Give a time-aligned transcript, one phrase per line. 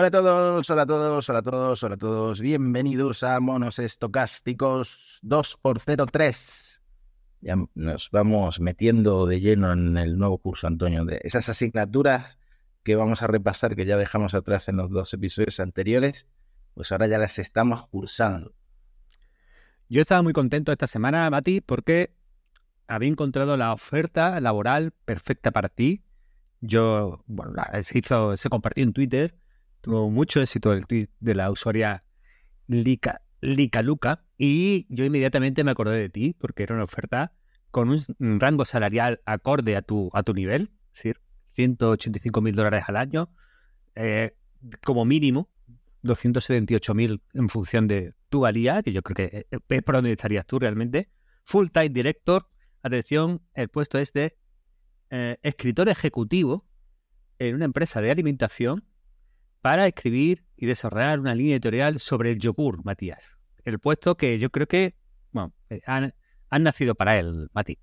[0.00, 2.40] Hola a todos, hola a todos, hola a todos, hola a todos.
[2.40, 6.80] Bienvenidos a Monos Estocásticos 2x03.
[7.40, 12.38] Ya nos vamos metiendo de lleno en el nuevo curso, Antonio, de esas asignaturas
[12.84, 16.28] que vamos a repasar, que ya dejamos atrás en los dos episodios anteriores,
[16.74, 18.54] pues ahora ya las estamos cursando.
[19.88, 22.14] Yo estaba muy contento esta semana, Mati, porque
[22.86, 26.04] había encontrado la oferta laboral perfecta para ti.
[26.60, 29.34] Yo, bueno, se hizo, se compartió en Twitter
[29.88, 32.04] Tuvo mucho éxito el tweet de la usuaria
[32.66, 33.22] Lika,
[33.82, 37.32] Luca y yo inmediatamente me acordé de ti porque era una oferta
[37.70, 42.84] con un rango salarial acorde a tu, a tu nivel, es decir, 185 mil dólares
[42.86, 43.30] al año,
[43.94, 44.36] eh,
[44.84, 45.48] como mínimo
[46.02, 50.12] 278 mil en función de tu valía, que yo creo que eh, es por donde
[50.12, 51.08] estarías tú realmente.
[51.44, 52.46] Full Time Director,
[52.82, 54.36] atención, el puesto es de
[55.08, 56.66] eh, escritor ejecutivo
[57.38, 58.84] en una empresa de alimentación
[59.60, 63.38] para escribir y desarrollar una línea editorial sobre el yogur, Matías.
[63.64, 64.94] El puesto que yo creo que
[65.32, 66.12] bueno, eh, han,
[66.50, 67.78] nacido para él, Mati.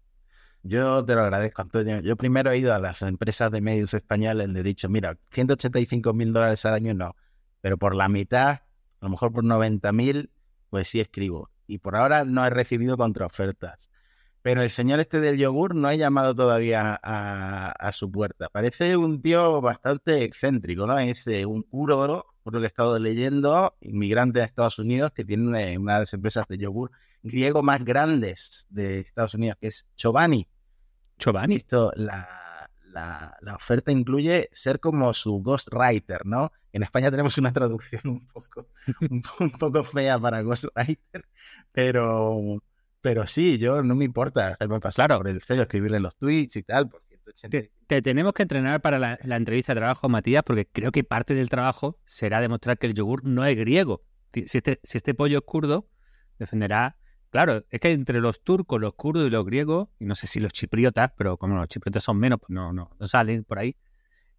[0.64, 2.00] Yo te lo agradezco, Antonio.
[2.00, 6.14] Yo primero he ido a las empresas de medios españoles, le he dicho, mira, 185
[6.14, 7.16] mil dólares al año no,
[7.62, 8.62] pero por la mitad, a
[9.02, 10.32] lo mejor por 90 mil,
[10.70, 11.52] pues sí escribo.
[11.68, 13.90] Y por ahora no he recibido contraofertas.
[14.46, 18.48] Pero el señor este del yogur no ha llamado todavía a, su puerta.
[18.50, 21.00] Parece un tío bastante excéntrico, ¿no?
[21.00, 25.26] Es eh, un curo, por lo que he estado leyendo, inmigrante de Estados Unidos, que
[25.26, 26.92] tiene una, de las empresas de yogur
[27.24, 30.48] griego más grandes de Estados Unidos, que es Chobani.
[31.18, 31.56] Chobani.
[31.56, 32.30] Esto, la,
[33.56, 36.52] oferta incluye ser como su ghostwriter, ¿no?
[36.72, 38.68] En España tenemos una traducción un poco,
[39.40, 41.26] un poco fea para ghostwriter,
[41.72, 42.62] pero
[43.06, 46.64] pero sí, yo no me importa hacerme pasar por el sello, escribirle los tweets y
[46.64, 46.90] tal.
[46.90, 47.04] Por
[47.86, 51.48] Te, tenemos que entrenar para la, entrevista de trabajo, Matías, porque creo que parte del
[51.48, 54.02] trabajo será demostrar que el yogur no es griego.
[54.34, 55.88] Si este, si este pollo es kurdo,
[56.40, 56.98] defenderá.
[57.30, 60.40] Claro, es que entre los turcos, los kurdos y los griegos, y no sé si
[60.40, 63.78] los chipriotas, pero como los chipriotas son menos, pues no, no, no salen por ahí,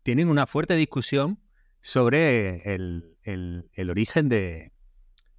[0.03, 1.39] tienen una fuerte discusión
[1.81, 4.73] sobre el, el origen de,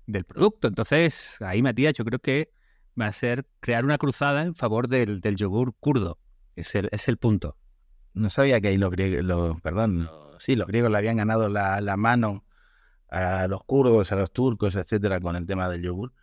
[0.06, 0.70] del producto.
[0.70, 2.56] Entonces, ahí, Matías, yo creo que
[3.00, 6.20] va a ser crear una cruzada en favor del, yogur kurdo.
[6.56, 7.58] Es el, es el punto.
[8.14, 10.10] No sabía que ahí los griegos, perdón,
[10.40, 12.46] sí, los griegos le habían ganado la, mano
[13.10, 16.14] a los kurdos, a los turcos, etcétera, con el tema del yogur.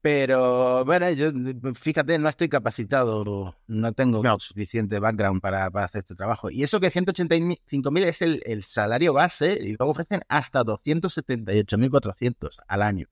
[0.00, 1.30] Pero bueno, yo
[1.74, 6.50] fíjate, no estoy capacitado, no tengo suficiente background para, hacer este trabajo.
[6.50, 12.82] Y eso que 185.000 es el, el, salario base y luego ofrecen hasta 278.400 al
[12.82, 13.06] año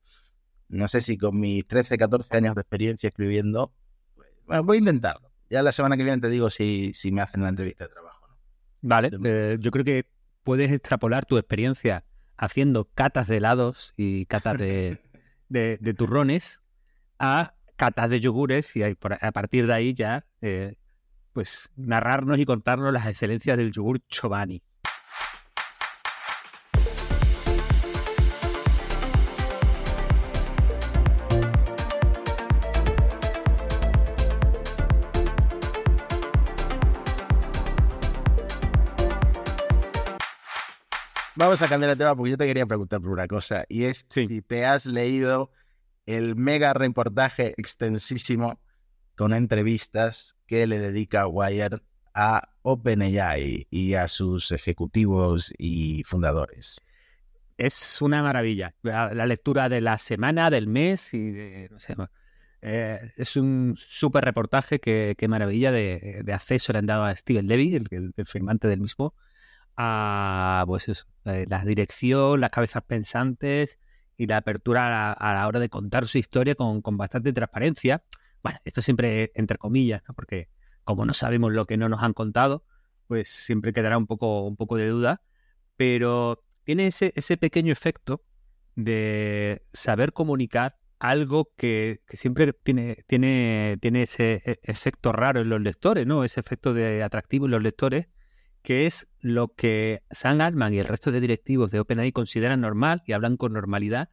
[0.71, 3.75] no sé si con mis 13, 14 años de experiencia escribiendo,
[4.47, 5.31] bueno, voy a intentarlo.
[5.51, 8.29] Ya la semana que viene te digo si, si me hacen la entrevista de trabajo.
[8.81, 10.07] Vale, eh, yo creo que
[10.45, 12.05] puedes extrapolar tu experiencia
[12.37, 15.01] haciendo catas de helados y catas de,
[15.49, 16.63] de, turrones
[17.19, 20.77] a catas de yogures y a partir de ahí ya eh,
[21.33, 24.63] pues narrarnos y contarnos las excelencias del yogur Chobani.
[41.41, 44.05] Vamos a cambiar de tema porque yo te quería preguntar por una cosa y es
[44.11, 45.51] si te has leído
[46.05, 48.61] el mega reportaje extensísimo
[49.17, 51.79] con entrevistas que le dedica Wired
[52.13, 56.83] a OpenAI y a sus ejecutivos y fundadores.
[57.57, 58.75] Es una maravilla.
[58.83, 61.95] La, lectura de la semana, del mes y de, no sé,
[62.61, 67.77] eh, es un súper reportaje que, maravilla de, acceso le han dado a Steven Levy,
[67.77, 69.15] el, el firmante del mismo,
[69.83, 73.79] a pues eso, eh, la dirección, las cabezas pensantes
[74.19, 78.05] y la apertura a la, hora de contar su historia con, bastante transparencia.
[78.43, 80.51] Bueno, esto siempre entre comillas, porque
[80.85, 82.65] como no sabemos lo que no nos han contado,
[83.07, 85.23] pues siempre quedará un poco, un poco de duda,
[85.77, 88.23] pero tiene ese, ese pequeño efecto
[88.77, 95.49] de saber comunicar algo que, que, siempre tiene, tiene, tiene ese e, efecto raro en
[95.49, 96.23] los lectores, ¿no?
[96.25, 98.09] Ese efecto de atractivo en los lectores,
[98.63, 103.03] que es lo que Sam Altman y el resto de directivos de OpenAI consideran normal
[103.07, 104.11] y hablan con normalidad,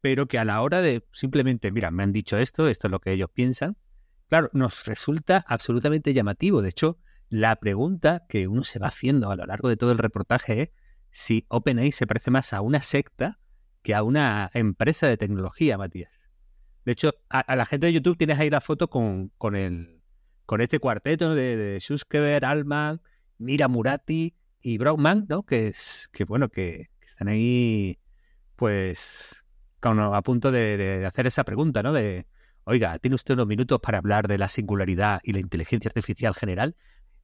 [0.00, 3.00] pero que a la hora de simplemente, mira, me han dicho esto, esto es lo
[3.00, 3.76] que ellos piensan,
[4.28, 6.62] claro, nos resulta absolutamente llamativo.
[6.62, 6.98] De hecho,
[7.28, 10.70] la pregunta que uno se va haciendo a lo largo de todo el reportaje es
[11.10, 13.38] si OpenAI se parece más a una secta
[13.82, 16.30] que a una empresa de tecnología, Matías.
[16.84, 20.02] De hecho, a, la gente de YouTube tienes ahí la foto con, con, el,
[20.44, 23.00] con este cuarteto de, de Altman,
[23.38, 25.42] Mira Murati y Brockman, ¿no?
[25.42, 27.98] Que es que bueno, que, Están ahí,
[28.56, 29.44] pues,
[29.80, 31.92] a punto de, hacer esa pregunta, ¿no?
[31.92, 32.26] De,
[32.64, 36.76] oiga, ¿tiene usted unos minutos para hablar de la singularidad y la inteligencia artificial general?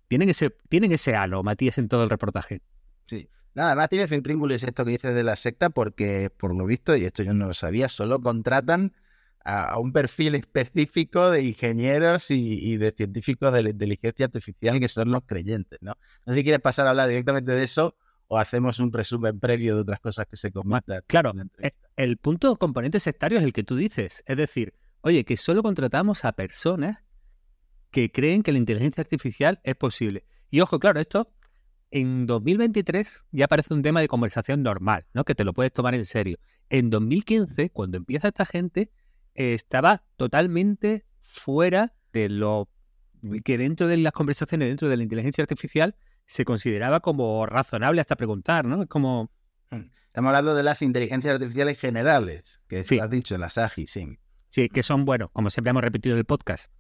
[0.08, 2.62] Tienen ese, tienen ese halo, Matías, en todo el reportaje.
[3.06, 3.28] Sí.
[3.54, 7.04] Nada más tiene es esto que dices de la secta, porque por lo visto, y
[7.04, 8.92] esto yo no lo sabía, solo contratan
[9.44, 15.10] a, un perfil específico de ingenieros y, de científicos de la inteligencia artificial que son
[15.10, 15.94] los creyentes, ¿no?
[16.26, 17.96] No sé si quieres pasar a hablar directamente de eso
[18.28, 21.02] o hacemos un resumen previo de otras cosas que se comentan.
[21.06, 25.37] Claro, eh, el punto componente sectario es el que tú dices, es decir, oye, que
[25.37, 27.02] solo contratamos a personas
[27.90, 30.25] que creen que la inteligencia artificial es posible.
[30.50, 31.32] Y ojo, claro, esto
[31.90, 35.25] en 2023 ya parece un tema de conversación normal, ¿no?
[35.25, 36.38] Que te lo puedes tomar en serio.
[36.69, 38.93] En 2015, cuando empieza esta gente,
[39.40, 42.69] estaba totalmente fuera de lo
[43.44, 45.96] que dentro de las conversaciones, dentro de la inteligencia artificial,
[46.26, 48.82] se consideraba como razonable hasta preguntar, ¿no?
[48.82, 49.31] Es como...
[49.70, 49.90] Hmm.
[50.06, 52.98] Estamos hablando de las inteligencias artificiales generales, que sí.
[52.98, 54.19] has dicho, las AGI, sí.
[54.48, 56.72] Sí, que son, bueno, como siempre hemos repetido en el podcast,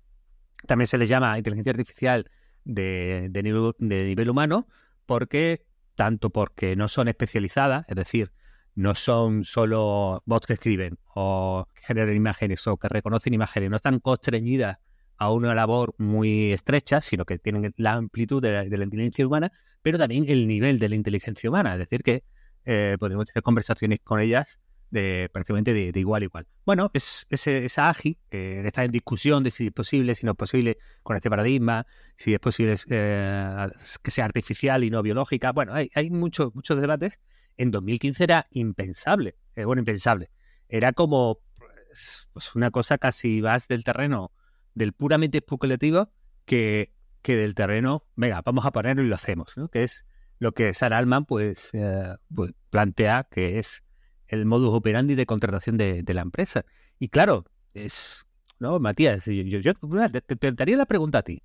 [0.66, 2.30] también se les llama inteligencia artificial
[2.64, 4.66] de, de, nivel, de nivel humano,
[5.06, 8.32] porque tanto porque no son especializadas, es decir,
[8.74, 13.98] no son solo bots que escriben o generan imágenes o que reconocen imágenes, no están
[14.00, 14.78] constreñidas
[15.16, 19.52] a una labor muy estrecha, sino que tienen la amplitud de la, inteligencia humana,
[19.82, 22.24] pero también el nivel de la inteligencia humana, es decir, que
[22.64, 26.46] eh, podemos tener conversaciones con ellas de prácticamente de, igual a igual.
[26.64, 30.38] Bueno, es, esa AGI que está en discusión de si es posible, si no es
[30.38, 33.68] posible con este paradigma, si es posible eh,
[34.02, 35.52] que sea artificial y no biológica.
[35.52, 37.20] Bueno, hay, hay muchos muchos debates
[37.60, 39.36] en 2015 era impensable.
[39.54, 40.30] Bueno, impensable.
[40.66, 41.40] Era como
[42.32, 44.32] pues, una cosa casi más del terreno
[44.74, 46.10] del puramente especulativo
[46.46, 49.52] que, que del terreno, venga, vamos a ponerlo y lo hacemos.
[49.70, 50.06] Que es
[50.38, 53.82] lo que Sarah Alman pues, eh, pues, plantea que es
[54.26, 56.64] el modus operandi de contratación de, la empresa.
[56.98, 58.24] Y claro, es,
[58.58, 59.26] ¿no, Matías?
[59.26, 61.42] Yo, yo, te, daría la pregunta a ti.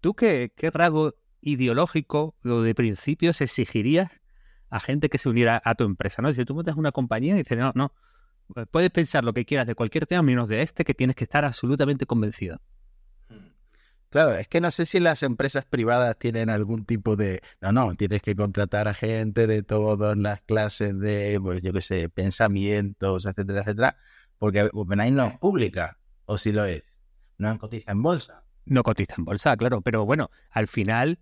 [0.00, 4.20] ¿Tú qué, qué rasgo ideológico o de principios exigirías
[4.70, 6.32] a gente que se uniera a tu empresa, ¿no?
[6.32, 7.92] Si tú montas una compañía y dices, no, no,
[8.56, 11.24] eh, puedes pensar lo que quieras de cualquier tema menos de este que tienes que
[11.24, 12.60] estar absolutamente convencido.
[13.28, 13.52] Hmm.
[14.10, 17.42] Claro, es que no sé si las empresas privadas tienen algún tipo de...
[17.60, 21.80] No, no, tienes que contratar a gente de todas las clases de, pues yo qué
[21.80, 23.96] sé, pensamientos, etcétera, etcétera,
[24.38, 26.96] porque OpenAI no es pública, o si lo es,
[27.38, 28.42] no cotiza en bolsa.
[28.64, 31.20] No cotiza en bolsa, claro, pero bueno, al final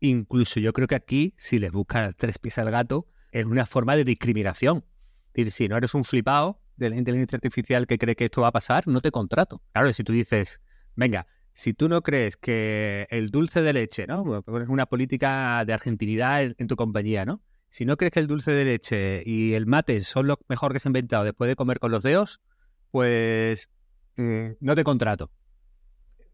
[0.00, 3.96] Incluso yo creo que aquí, si les buscas tres pies al gato, es una forma
[3.96, 4.84] de discriminación.
[5.28, 8.42] Es decir, si no eres un flipado de la inteligencia artificial que cree que esto
[8.42, 9.62] va a pasar, no te contrato.
[9.72, 10.60] Claro, si tú dices,
[10.94, 14.38] venga, si tú no crees que el dulce de leche, ¿no?
[14.38, 17.42] Es una política de argentinidad en, tu compañía, ¿no?
[17.70, 20.80] Si no crees que el dulce de leche y el mate son lo mejor que
[20.80, 22.40] se ha inventado después de comer con los dedos,
[22.90, 23.70] pues
[24.16, 25.30] mm, no te contrato.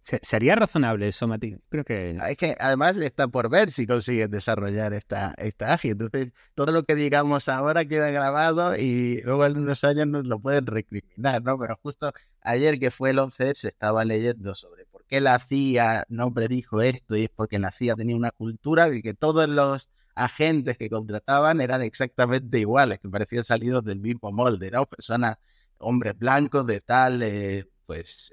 [0.02, 1.56] ¿Sería razonable eso, Mati?
[1.68, 2.18] Creo que...
[2.28, 5.90] Es que además está por ver si consiguen desarrollar esta, esta AGI.
[5.90, 10.40] Entonces, todo lo que digamos ahora queda grabado y luego en unos años nos lo
[10.40, 11.56] pueden recriminar, ¿no?
[11.56, 16.04] Pero justo ayer que fue el 11 se estaba leyendo sobre por qué la CIA
[16.08, 19.88] no predijo esto y es porque la CIA tenía una cultura y que todos los
[20.16, 24.84] agentes que contrataban eran exactamente iguales, que parecían salidos del mismo molde, ¿no?
[24.84, 25.36] Personas,
[25.78, 28.32] hombres blancos de tal, eh, pues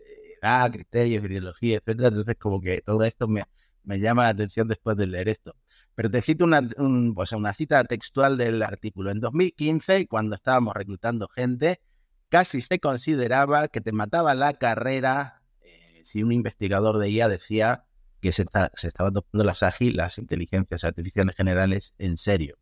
[0.71, 2.09] criterios, ideología, etcétera.
[2.09, 3.43] Entonces, como que todo esto me,
[3.83, 5.55] me llama la atención después de leer esto.
[5.95, 9.11] Pero te cito una, una cita textual del artículo.
[9.11, 11.81] En 2015, cuando estábamos reclutando gente,
[12.29, 17.85] casi se consideraba que te mataba la carrera eh, si un investigador de IA decía
[18.21, 22.57] que se, se estaban tomando las ágiles, las inteligencias artificiales generales, en serio.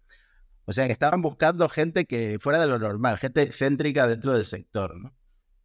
[0.65, 4.46] O sea, que estaban buscando gente que fuera de lo normal, gente excéntrica dentro del
[4.46, 5.13] sector, ¿no?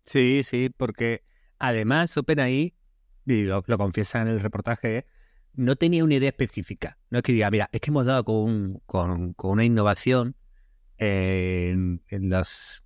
[0.05, 1.23] Sí, sí, porque
[1.63, 2.75] Además, OpenAI,
[3.25, 5.07] y lo, lo confiesa en el reportaje,
[5.55, 6.99] no tenía una idea específica.
[7.09, 8.83] No es que diga, mira, es que hemos dado con,
[9.37, 10.35] una innovación
[10.99, 12.83] en, las,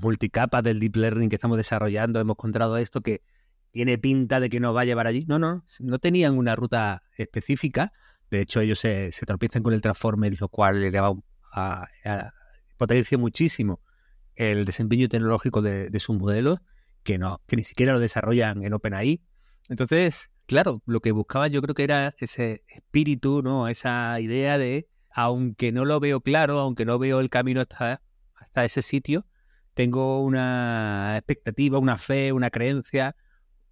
[0.00, 3.22] multicapas del deep learning que estamos desarrollando, hemos encontrado esto que
[3.72, 5.26] tiene pinta de que nos va a llevar allí.
[5.28, 7.92] No, no, no tenían una ruta específica.
[8.30, 9.26] De hecho, ellos se, se
[9.62, 10.98] con el Transformer, lo cual le
[12.78, 13.82] potencia muchísimo
[14.34, 16.62] el desempeño tecnológico de sus modelos
[17.02, 19.22] que no, que ni siquiera lo desarrollan en OpenAI.
[19.68, 23.68] Entonces, claro, lo que buscaba yo creo que era ese espíritu, ¿no?
[23.68, 28.02] Esa idea de, aunque no lo veo claro, aunque no veo el camino hasta,
[28.34, 29.26] hasta ese sitio,
[29.74, 33.16] tengo una expectativa, una fe, una creencia,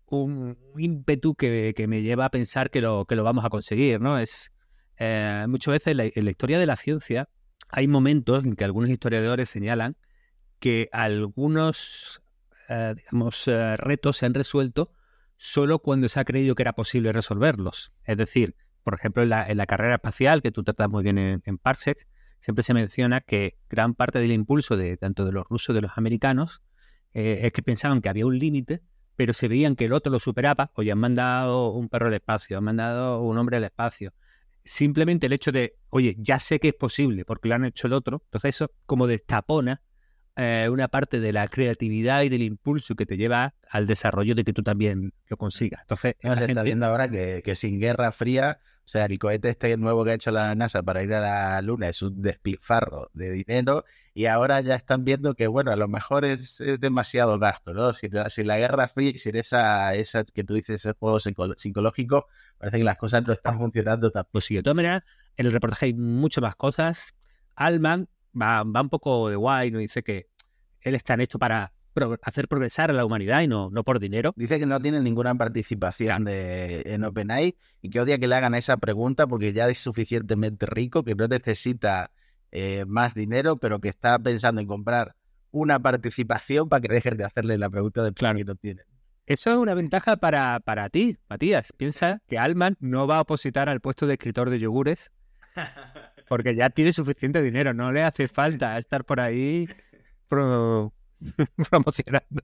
[0.06, 4.18] un ímpetu que, me lleva a pensar que lo, que lo vamos a conseguir, ¿no?
[4.18, 4.52] Es
[4.98, 7.28] eh, muchas veces en la historia de la ciencia
[7.70, 9.96] hay momentos en que algunos historiadores señalan
[10.58, 12.22] que algunos
[12.68, 14.92] eh, digamos, eh, retos se han resuelto
[15.36, 17.92] solo cuando se ha creído que era posible resolverlos.
[18.04, 22.06] Es decir, por ejemplo, en la, carrera espacial, que tú tratas muy bien en, Parsec,
[22.40, 25.96] siempre se menciona que gran parte del impulso de tanto de los rusos de los
[25.96, 26.62] americanos
[27.12, 28.82] eh, es que pensaban que había un límite,
[29.16, 32.14] pero se veían que el otro lo superaba, o ya han mandado un perro al
[32.14, 34.12] espacio, han mandado un hombre al espacio.
[34.64, 37.92] Simplemente el hecho de, oye, ya sé que es posible porque lo han hecho el
[37.92, 39.82] otro, entonces eso como destapona
[40.40, 44.44] eh, una parte de la creatividad y del impulso que te lleva al desarrollo de
[44.44, 45.80] que tú también lo consigas.
[45.80, 50.04] Entonces, se está viendo ahora que, sin Guerra Fría, o sea, el cohete este nuevo
[50.04, 53.84] que ha hecho la NASA para ir a la Luna es un despilfarro de dinero
[54.14, 57.92] y ahora ya están viendo que, bueno, a lo mejor es, demasiado gasto, ¿no?
[57.92, 58.08] Si,
[58.44, 62.28] la Guerra Fría, si esa, esa que tú dices, ese juego psicológico,
[62.58, 65.02] parece que las cosas no están funcionando tan Pues sí, de todas maneras,
[65.36, 67.12] en el reportaje hay mucho más cosas.
[67.56, 68.08] Alman
[68.40, 69.78] va, va un poco de guay, ¿no?
[69.78, 70.28] Dice que
[70.80, 71.72] él está en esto para
[72.22, 74.32] hacer progresar a la humanidad y no, no por dinero.
[74.36, 78.54] Dice que no tiene ninguna participación de, en OpenAI y que odia que le hagan
[78.54, 82.12] esa pregunta porque ya es suficientemente rico, que no necesita
[82.52, 85.16] eh, más dinero, pero que está pensando en comprar
[85.50, 88.82] una participación para que dejen de hacerle la pregunta del plan que no tiene.
[89.26, 91.72] Eso es una ventaja para, para ti, Matías.
[91.76, 95.12] Piensa que Alman no va a opositar al puesto de escritor de yogures
[96.28, 99.68] porque ya tiene suficiente dinero, no le hace falta estar por ahí
[100.28, 102.42] promocionando.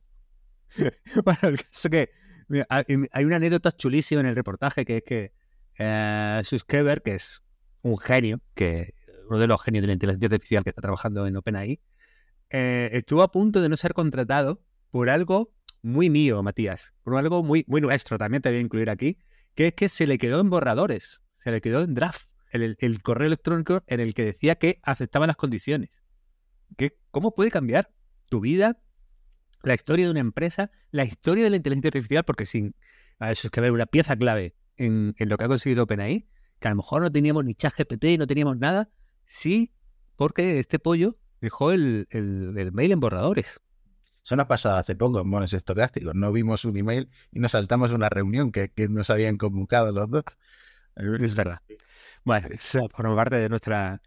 [1.25, 2.11] bueno, el caso que
[2.69, 5.33] hay una anécdota chulísima en el reportaje que es que
[5.77, 6.43] eh,
[7.05, 7.43] que es
[7.83, 8.95] un genio, que
[9.29, 11.81] uno de los genios de la inteligencia artificial que está trabajando en OpenAI,
[12.51, 17.43] eh, estuvo a punto de no ser contratado por algo muy mío, Matías, por algo
[17.43, 19.19] muy, muy nuestro, también te voy a incluir aquí,
[19.55, 22.29] que es que se le quedó en borradores, se le quedó en draft
[22.63, 25.91] el correo electrónico en el que decía que aceptaba las condiciones.
[27.11, 27.93] ¿Cómo puede cambiar
[28.29, 28.81] tu vida,
[29.63, 32.25] la historia de una empresa, la historia de la inteligencia artificial?
[32.25, 32.75] Porque sin
[33.21, 36.71] eso es que ver una pieza clave en, lo que ha conseguido OpenAI, que a
[36.71, 38.91] lo mejor no teníamos ni ChatGPT, no teníamos nada,
[39.25, 39.73] sí,
[40.17, 42.07] porque este pollo dejó el,
[42.73, 43.61] mail en borradores.
[44.25, 46.15] Eso nos pasado hace poco en Mones Estocásticos.
[46.15, 50.11] No vimos un email y nos saltamos una reunión que, que nos habían convocado los
[50.11, 50.25] dos.
[50.97, 51.61] Es verdad.
[52.25, 54.01] Bueno, eso forma parte de nuestra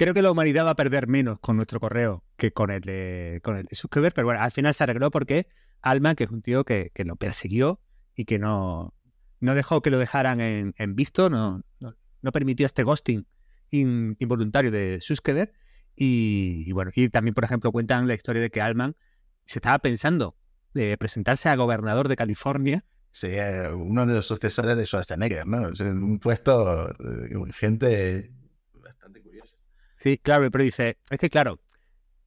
[0.00, 3.40] Creo que la humanidad va a perder menos con nuestro correo que con el de,
[3.42, 5.46] con el de pero bueno, al final se arregló porque
[5.82, 7.82] Alma, que es un tío que, lo persiguió
[8.14, 8.94] y que no,
[9.40, 13.26] no dejó que lo dejaran en, visto, no, no, permitió este ghosting
[13.70, 15.52] involuntario de Suskever.
[15.96, 18.96] Y, bueno, y también, por ejemplo, cuentan la historia de que Alman
[19.44, 20.34] se estaba pensando
[20.72, 22.86] de presentarse a gobernador de California.
[23.12, 25.68] Sí, eh, uno de los sucesores de Schwarzenegger, ¿no?
[25.80, 28.30] un puesto de gente
[30.00, 31.60] Sí, claro, pero dice, es que claro,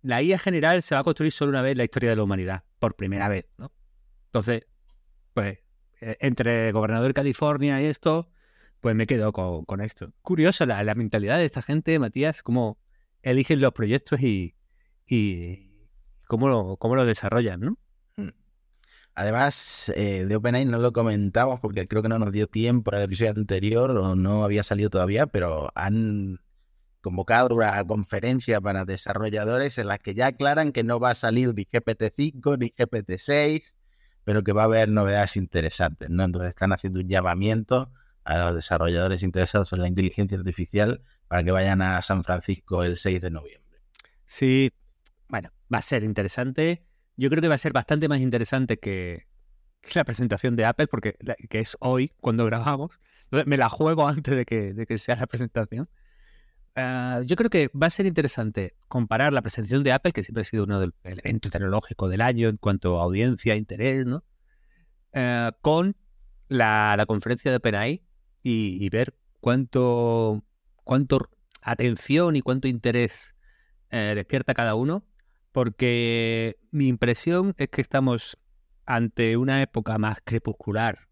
[0.04, 2.24] la IA general se va a construir solo una vez en la historia de la
[2.24, 3.72] humanidad, por primera vez, ¿no?
[4.25, 4.68] Entonces,
[5.34, 5.58] pues,
[6.00, 8.30] e, entre gobernador de California y esto,
[8.80, 10.13] pues me quedo con, esto.
[10.22, 12.78] Curioso la, mentalidad de esta gente, Matías, cómo
[13.24, 14.54] eligen los proyectos y,
[15.08, 15.72] y
[16.28, 17.80] cómo, lo, cómo lo desarrollan, ¿no?
[18.18, 18.30] Hmm.
[19.15, 22.98] Además, eh, de OpenAI no lo comentamos porque creo que no nos dio tiempo en
[22.98, 26.39] el episodio anterior o no había salido todavía, pero han
[27.01, 31.53] convocado una conferencia para desarrolladores en la que ya aclaran que no va a salir
[31.53, 33.74] ni GPT-5 ni GPT-6,
[34.24, 36.24] pero que va a haber novedades interesantes, ¿no?
[36.24, 37.91] Entonces están haciendo un llamamiento
[38.24, 42.98] a los desarrolladores interesados en la inteligencia artificial para que vayan a San Francisco el
[42.98, 43.82] 6 de noviembre.
[44.25, 44.72] Sí,
[45.27, 46.86] bueno, va a ser interesante.
[47.15, 49.27] Yo creo que va a ser bastante más interesante que,
[49.93, 51.17] la presentación de Apple, porque
[51.50, 53.00] que es hoy cuando grabamos.
[53.25, 55.88] Entonces me la juego antes de que, de que sea la presentación.
[56.75, 60.41] Ah, yo creo que va a ser interesante comparar la presentación de Apple, que siempre
[60.41, 64.24] ha sido uno del evento tecnológico del año en cuanto a audiencia, interés, ¿no?
[65.13, 65.96] Ah, con
[66.48, 68.03] la, conferencia de OpenAI
[68.41, 70.43] y, ver cuánto,
[70.84, 71.29] cuánto
[71.62, 73.36] atención y cuánto interés
[73.91, 75.05] eh, despierta cada uno,
[75.53, 78.38] porque mi impresión es que estamos
[78.86, 81.07] ante una época más crepuscular,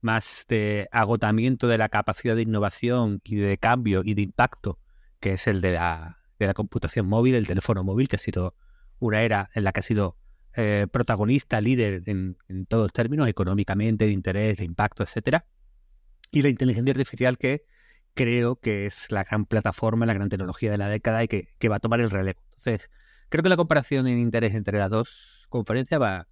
[0.00, 4.78] más de agotamiento de la capacidad de innovación y de cambio y de impacto
[5.20, 8.54] que es el de la, de la computación móvil, el teléfono móvil, que ha sido
[8.98, 10.16] una era en la que ha sido
[10.54, 12.36] eh, protagonista, líder en,
[12.68, 15.46] todos términos, económicamente, de interés, de impacto, etcétera.
[16.30, 17.64] Y la inteligencia artificial que
[18.14, 21.76] creo que es la gran plataforma, la gran tecnología de la década y que, va
[21.76, 22.40] a tomar el relevo.
[22.50, 22.90] Entonces,
[23.28, 26.26] creo que la comparación en interés entre las dos conferencias va,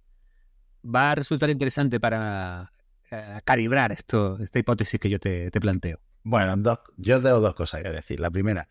[0.93, 2.71] a resultar interesante para
[3.11, 5.99] eh, calibrar esto, esta hipótesis que yo te planteo.
[6.29, 6.61] Bueno,
[6.97, 8.19] yo tengo dos cosas que decir.
[8.19, 8.67] La primera,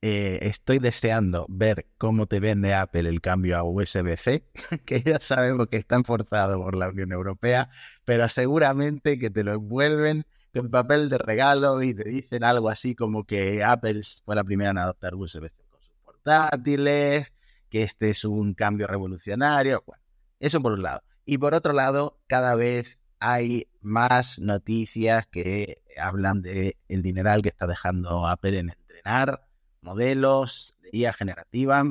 [0.00, 4.44] eh, estoy deseando ver cómo te vende Apple el cambio a USB-C,
[4.84, 7.68] que ya sabemos que está forzado por la Unión Europea,
[8.04, 12.94] pero seguramente que te lo envuelven con papel de regalo y te dicen algo así
[12.94, 17.32] como que Apple fue la primera en adoptar USB-C con sus portátiles,
[17.74, 19.82] que este es un cambio revolucionario.
[19.84, 20.00] Bueno,
[20.38, 21.02] eso por un lado.
[21.26, 27.48] Y por otro lado, cada vez hay más noticias que hablan de el dineral que
[27.48, 29.48] está dejando Apple en entrenar
[29.80, 31.82] modelos de IA generativa,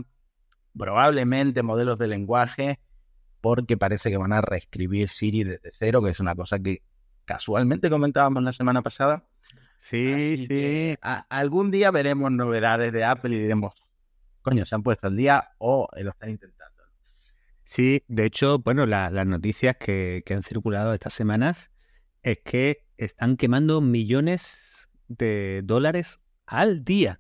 [0.77, 2.79] probablemente modelos de lenguaje,
[3.41, 6.81] porque parece que van a reescribir Siri desde cero, que es una cosa que
[7.25, 9.25] casualmente comentábamos la semana pasada.
[9.79, 10.95] Sí, sí.
[11.27, 13.82] algún día veremos novedades de Apple y diremos,
[14.43, 16.83] coño, se han puesto al día o lo están intentando.
[17.63, 21.71] Sí, de hecho, bueno, las noticias que, que han circulado estas semanas
[22.21, 27.19] es que están quemando millones de dólares al día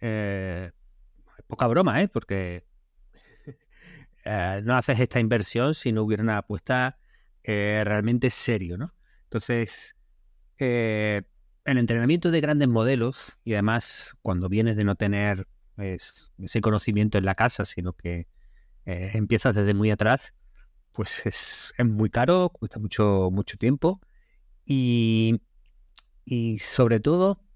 [0.00, 0.70] eh,
[1.46, 2.08] poca broma, ¿eh?
[2.08, 2.66] Porque
[4.24, 6.98] eh, no haces esta inversión si no hubiera una apuesta
[7.42, 8.94] eh, realmente serio, ¿no?
[9.24, 9.96] Entonces,
[10.58, 11.24] el
[11.64, 17.24] entrenamiento de grandes modelos, y además cuando vienes de no tener pues, ese conocimiento en
[17.24, 18.28] la casa, sino que
[18.84, 20.32] empiezas desde muy atrás,
[20.92, 24.00] pues es, es, muy caro, cuesta mucho, mucho tiempo
[24.64, 25.40] y,
[26.24, 27.46] y sobre todo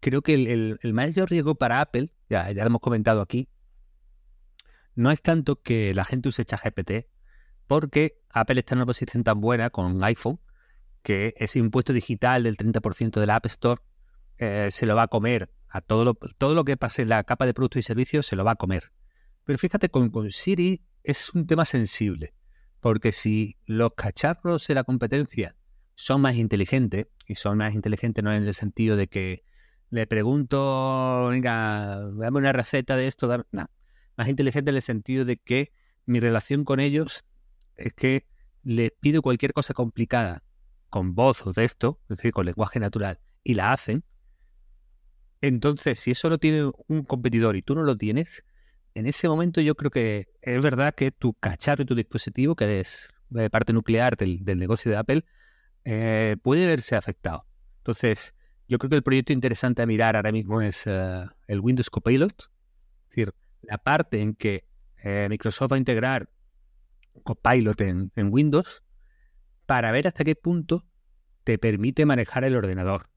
[0.00, 3.48] creo que el, mayor riesgo para Apple, ya, ya lo hemos comentado aquí,
[4.94, 7.06] no es tanto que la gente use ChatGPT,
[7.66, 10.40] porque Apple está en una posición tan buena con iPhone
[11.02, 13.80] que ese impuesto digital del 30% de la App Store
[14.38, 15.50] eh, se lo va a comer.
[15.70, 18.36] A todo lo, todo lo que pase en la capa de productos y servicios se
[18.36, 18.92] lo va a comer.
[19.44, 22.34] Pero fíjate, con, con Siri es un tema sensible,
[22.80, 25.56] porque si los cacharros de la competencia
[25.94, 29.44] son más inteligentes, y son más inteligentes no en el sentido de que
[29.90, 33.70] le pregunto, venga, dame una receta de esto, no,
[34.16, 35.72] más inteligente en el sentido de que
[36.06, 37.24] mi relación con ellos
[37.76, 38.26] es que
[38.62, 40.42] le pido cualquier cosa complicada
[40.90, 44.04] con voz o texto, es decir, con lenguaje natural, y la hacen.
[45.40, 48.44] Entonces, si eso lo tiene un competidor y tú no lo tienes,
[48.94, 52.80] en ese momento yo creo que es verdad que tu cacharro y tu dispositivo, que
[52.80, 53.08] es
[53.50, 55.24] parte nuclear del, negocio de Apple,
[55.84, 57.46] eh, puede verse afectado.
[57.78, 58.34] Entonces,
[58.68, 62.32] yo creo que el proyecto interesante a mirar ahora mismo es eh, el Windows Copilot,
[62.32, 64.64] es decir, la parte en que
[65.02, 66.30] eh, Microsoft va a integrar
[67.22, 68.82] Copilot en, Windows
[69.66, 70.86] para ver hasta qué punto
[71.44, 73.09] te permite manejar el ordenador.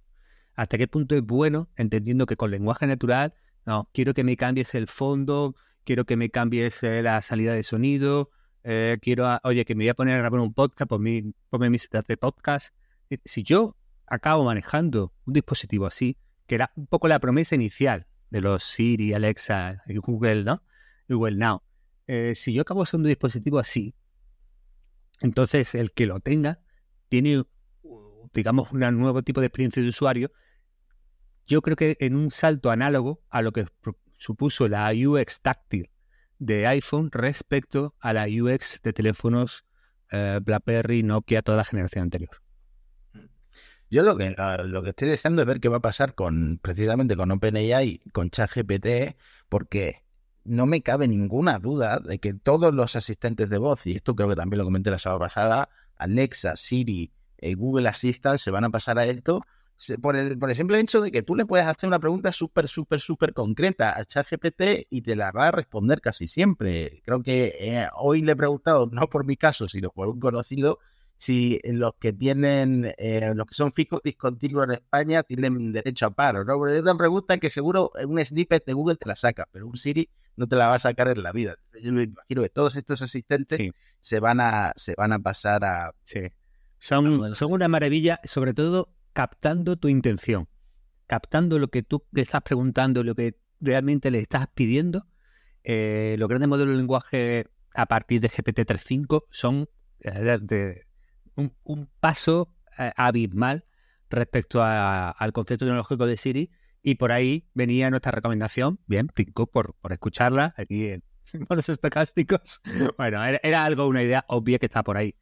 [0.55, 3.33] Hasta qué punto es bueno, entendiendo que con lenguaje natural,
[3.65, 7.63] no, quiero que me cambies el fondo, quiero que me cambies eh, la salida de
[7.63, 8.29] sonido,
[9.01, 12.07] quiero, oye, que me voy a poner a grabar un podcast, ponme, ponme mi setup
[12.07, 12.73] de podcast.
[13.25, 13.75] Si yo
[14.07, 19.13] acabo manejando un dispositivo así, que era un poco la promesa inicial de los Siri,
[19.13, 20.63] Alexa Google, ¿no?
[21.07, 21.61] Google Now.
[22.07, 23.95] Eh, si yo acabo usando un dispositivo así,
[25.21, 26.59] entonces el que lo tenga
[27.09, 27.43] tiene,
[28.33, 30.31] digamos, un nuevo tipo de experiencia de usuario.
[31.45, 33.65] Yo creo que en un salto análogo a lo que
[34.17, 35.89] supuso la UX táctil
[36.39, 39.65] de iPhone respecto a la UX de teléfonos
[40.11, 42.41] eh, BlackBerry, Nokia, toda la generación anterior.
[43.89, 47.15] Yo lo que, lo que estoy deseando es ver qué va a pasar con precisamente
[47.15, 49.15] con OpenAI, con ChatGPT,
[49.49, 50.03] porque
[50.45, 54.29] no me cabe ninguna duda de que todos los asistentes de voz, y esto creo
[54.29, 58.69] que también lo comenté la semana pasada, Alexa, Siri, eh, Google Assistant, se van a
[58.71, 59.45] pasar a esto
[60.01, 62.67] por el, por el simple hecho de que tú le puedes hacer una pregunta súper,
[62.67, 67.01] súper, súper concreta a ChatGPT y te la va a responder casi siempre.
[67.05, 70.79] Creo que eh, hoy le he preguntado, no por mi caso, sino por un conocido,
[71.17, 76.09] si los que tienen, eh, los que son fijos discontinuos en España tienen derecho a
[76.11, 76.57] paro, ¿no?
[76.57, 79.77] Porque es una pregunta que seguro un snippet de Google te la saca, pero un
[79.77, 81.55] Siri no te la va a sacar en la vida.
[81.81, 85.93] Yo me imagino que todos estos asistentes se van a se van a pasar a...
[86.03, 86.21] Sí.
[86.79, 90.49] Son, son una maravilla, sobre todo captando tu intención,
[91.07, 95.07] captando lo que tú le estás preguntando, lo que realmente le estás pidiendo.
[95.63, 100.85] Eh, los grandes modelos de lenguaje a partir de GPT-3.5 son eh, de,
[101.35, 103.65] un, paso eh, abismal
[104.09, 106.51] respecto al concepto tecnológico de Siri
[106.83, 111.03] y por ahí venía nuestra recomendación, bien, cinco por, por escucharla aquí en
[111.49, 112.61] los estocásticos.
[112.97, 115.15] Bueno, era, algo, una idea obvia que está por ahí.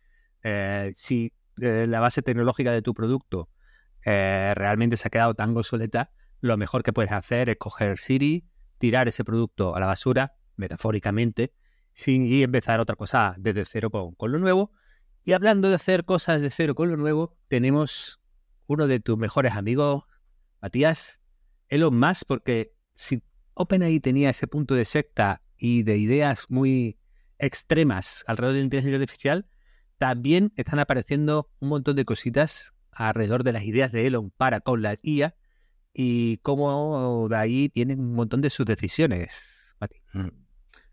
[0.96, 3.50] Si la base tecnológica de tu producto
[4.04, 9.08] realmente se ha quedado tan obsoleta, lo mejor que puedes hacer es coger Siri, tirar
[9.08, 11.54] ese producto a la basura, metafóricamente,
[11.94, 14.72] sin, y empezar otra cosa desde cero con, con lo nuevo.
[15.24, 18.22] Y hablando de hacer cosas de cero con lo nuevo, tenemos
[18.66, 20.06] uno de tus mejores amigos,
[20.62, 21.22] Matías,
[21.68, 26.98] Elon Musk, porque si OpenAI tenía ese punto de secta y de ideas muy
[27.38, 29.48] extremas alrededor de la inteligencia artificial,
[29.98, 34.82] también están apareciendo un montón de cositas alrededor de las ideas de Elon para con
[34.82, 35.36] la IA
[35.94, 39.98] y cómo de ahí tienen un montón de sus decisiones, Mati.
[40.14, 40.30] Mm.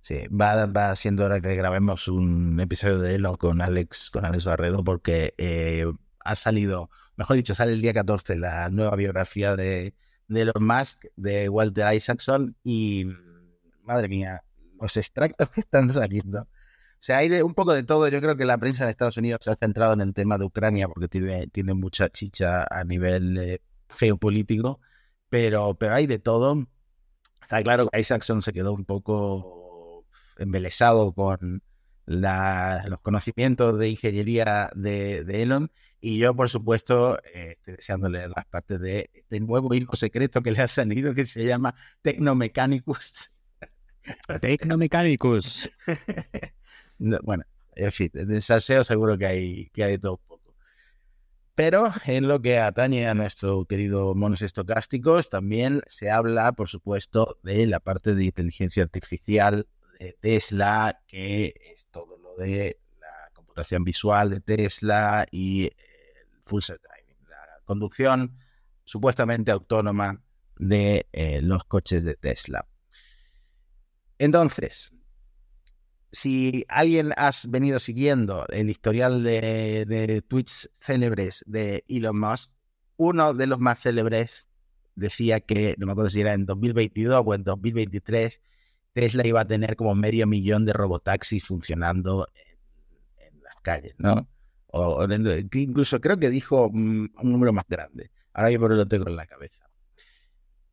[0.00, 4.44] Sí, va, va siendo hora que grabemos un episodio de Elon con Alex, con Alex
[4.46, 5.84] Barredo, porque eh,
[6.24, 9.94] ha salido, mejor dicho, sale el día 14 la nueva biografía de,
[10.28, 13.06] de Elon Musk, de Walter Isaacson, y
[13.82, 14.44] madre mía,
[14.80, 16.48] los extractos que están saliendo.
[16.98, 18.08] O sea, hay de, un poco de todo.
[18.08, 20.44] Yo creo que la prensa de Estados Unidos se ha centrado en el tema de
[20.44, 23.60] Ucrania porque tiene, tiene mucha chicha a nivel eh,
[23.96, 24.80] geopolítico,
[25.28, 26.66] pero, pero hay de todo.
[27.40, 30.04] Está claro que Isaacson se quedó un poco
[30.38, 31.62] embelesado con
[32.06, 38.46] los conocimientos de ingeniería de, Elon y yo, por supuesto, eh, estoy deseando leer las
[38.46, 43.40] partes de este nuevo hijo secreto que le ha salido que se llama Technomechanicus.
[44.40, 45.70] Technomechanicus.
[46.98, 50.56] bueno, en fin, de salseo seguro que hay, que hay todo un poco.
[51.54, 57.38] Pero en lo que atañe a nuestro querido monos estocásticos, también se habla, por supuesto,
[57.42, 59.66] de la parte de inteligencia artificial
[59.98, 66.62] de Tesla, que es todo lo de la computación visual de Tesla y el full
[66.62, 68.38] self driving, la conducción
[68.84, 70.22] supuestamente autónoma
[70.58, 72.68] de eh, los coches de Tesla.
[74.18, 74.92] Entonces,
[76.12, 82.50] si alguien has venido siguiendo el historial de, de tweets célebres de Elon Musk,
[82.96, 84.48] uno de los más célebres
[84.94, 88.42] decía que, no me acuerdo si era en 2022 o en 2023,
[88.92, 94.28] Tesla iba a tener como medio millón de robotaxis funcionando en, las calles, ¿no?
[94.66, 95.06] O,
[95.52, 98.10] incluso creo que dijo un, número más grande.
[98.32, 99.70] Ahora por lo tengo en la cabeza.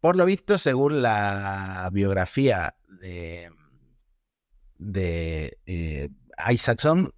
[0.01, 3.49] Por lo visto, según la biografía de,
[4.77, 6.09] de eh,
[6.51, 7.11] Isaacson,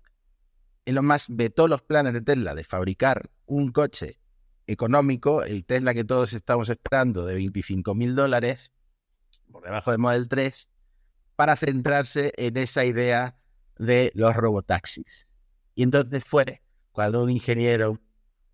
[0.85, 4.19] Elon Musk vetó los planes de Tesla de fabricar un coche
[4.67, 8.71] económico, el Tesla que todos estamos esperando de 25 mil dólares,
[9.51, 10.69] por debajo del Model 3,
[11.35, 13.37] para centrarse en esa idea
[13.77, 15.27] de los robotaxis.
[15.75, 17.99] Y entonces fue cuando un ingeniero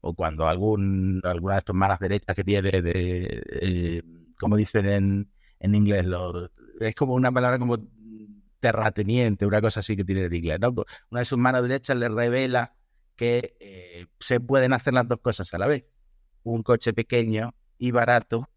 [0.02, 4.04] o cuando algún, alguna de estas malas derechas que tiene, de, eh,
[4.38, 6.06] como dicen en, en inglés,
[6.80, 7.78] es como una palabra como
[8.64, 10.58] terrateniente, una cosa así que tiene en inglés.
[10.62, 10.70] ¿no?
[11.10, 12.74] Una de sus manos derechas le revela
[13.18, 15.86] que eh, se pueden hacer las dos cosas a la vez.
[16.44, 18.50] Un coche pequeño y barato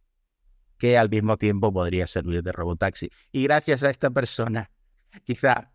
[0.79, 3.11] que al mismo tiempo podría servir de robotaxi.
[3.33, 4.71] Y gracias a esta persona,
[5.25, 5.73] quizá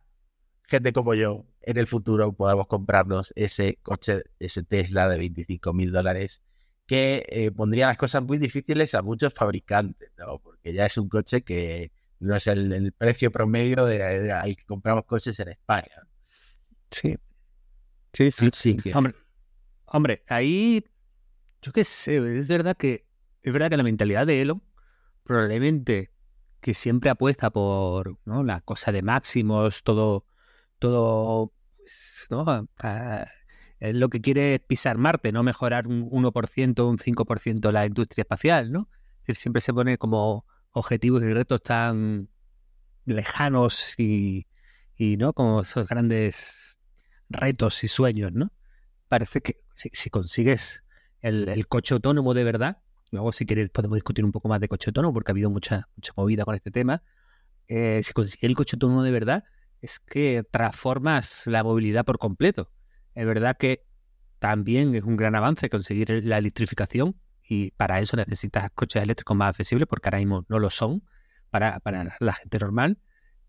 [0.65, 5.91] gente como yo, en el futuro podamos comprarnos ese coche, ese Tesla de 25 mil
[5.91, 6.41] dólares,
[6.85, 10.39] que eh, pondría las cosas muy difíciles a muchos fabricantes, ¿no?
[10.39, 11.91] Porque ya es un coche que
[12.21, 16.07] no es el, precio promedio de, al que compramos coches en España.
[16.91, 17.17] Sí.
[18.13, 18.49] Sí, sí.
[18.53, 19.15] sí hombre,
[19.85, 20.85] hombre, ahí,
[21.61, 23.05] yo qué sé, es verdad que
[23.41, 24.61] es verdad que la mentalidad de Elon
[25.23, 26.11] probablemente
[26.59, 28.43] que siempre apuesta por ¿no?
[28.43, 30.25] la cosa de máximos, todo,
[30.77, 32.67] todo, pues, ¿no?
[33.79, 38.71] lo que quiere es pisar Marte, no mejorar un 1%, un 5% la industria espacial,
[38.71, 38.89] ¿no?
[39.33, 42.29] siempre se pone como objetivos y retos tan
[43.05, 44.47] lejanos y,
[44.97, 45.33] ¿no?
[45.33, 46.79] Como esos grandes
[47.29, 48.51] retos y sueños, ¿no?
[49.07, 50.83] Parece que si, consigues
[51.21, 52.81] el, coche autónomo de verdad,
[53.11, 55.89] Luego, si queréis, podemos discutir un poco más de coche autónomo, porque ha habido mucha,
[55.97, 57.03] mucha movida con este tema.
[57.67, 59.43] Eh, si consigues el coche autónomo de verdad,
[59.81, 62.71] es que transformas la movilidad por completo.
[63.13, 63.85] Es verdad que
[64.39, 67.19] también es un gran avance conseguir la electrificación
[67.51, 71.03] y para eso necesitas coches eléctricos más accesibles, porque ahora mismo no lo son
[71.49, 72.97] para, para la gente normal.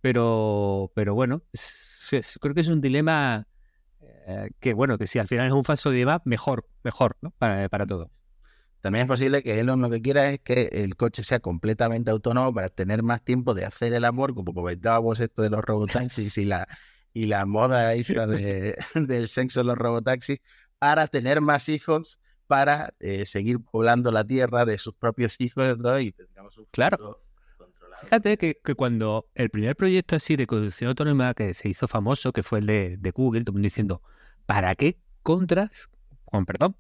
[0.01, 1.45] Pero, pero bueno,
[2.41, 3.47] creo que es un dilema
[4.01, 7.31] eh, que, bueno, que si al final es un falso dilema, mejor, mejor, ¿no?
[7.39, 8.09] Para, para todos.
[8.81, 12.53] También es posible que Elon lo que quiera es que el coche sea completamente autónomo
[12.53, 16.45] para tener más tiempo de hacer el amor, como comentábamos esto de los robotaxis y
[16.45, 16.67] la,
[17.15, 20.41] y la moda de, del sexo en los robotaxis,
[20.81, 22.19] para tener más hijos,
[22.53, 27.19] para eh, seguir poblando la tierra de sus propios hijos y tengamos un claro.
[27.57, 28.03] Controlado.
[28.03, 32.43] Fíjate que, cuando el primer proyecto así de conducción autónoma que se hizo famoso, que
[32.43, 34.03] fue el de, de Google, todo el mundo diciendo,
[34.45, 35.89] ¿para qué contras,
[36.27, 36.77] con perdón,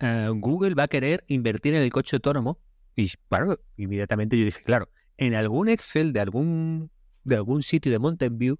[0.00, 2.60] eh, Google va a querer invertir en el coche autónomo.
[2.94, 6.90] Y claro, inmediatamente yo dije, claro, en algún Excel de algún,
[7.24, 8.58] de algún sitio de Mountain View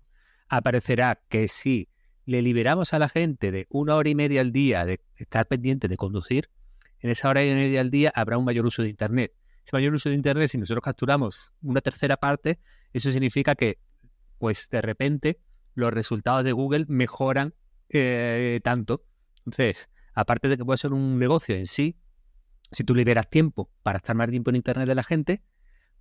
[0.49, 1.91] aparecerá que si
[2.27, 5.89] le liberamos a la gente de una hora y media al día de estar pendiente
[5.89, 6.51] de conducir,
[7.01, 9.33] en esa hora y media al día habrá un mayor uso de Internet.
[9.65, 12.59] ese mayor uso de Internet, si nosotros capturamos una tercera parte,
[12.93, 13.79] eso significa que,
[14.39, 15.41] pues de repente,
[15.75, 17.55] los resultados de Google mejoran
[17.91, 19.05] eh, tanto.
[19.45, 21.97] Entonces, aparte de que puede ser un negocio en sí,
[22.73, 25.45] si tú liberas tiempo para estar más tiempo en Internet de la gente,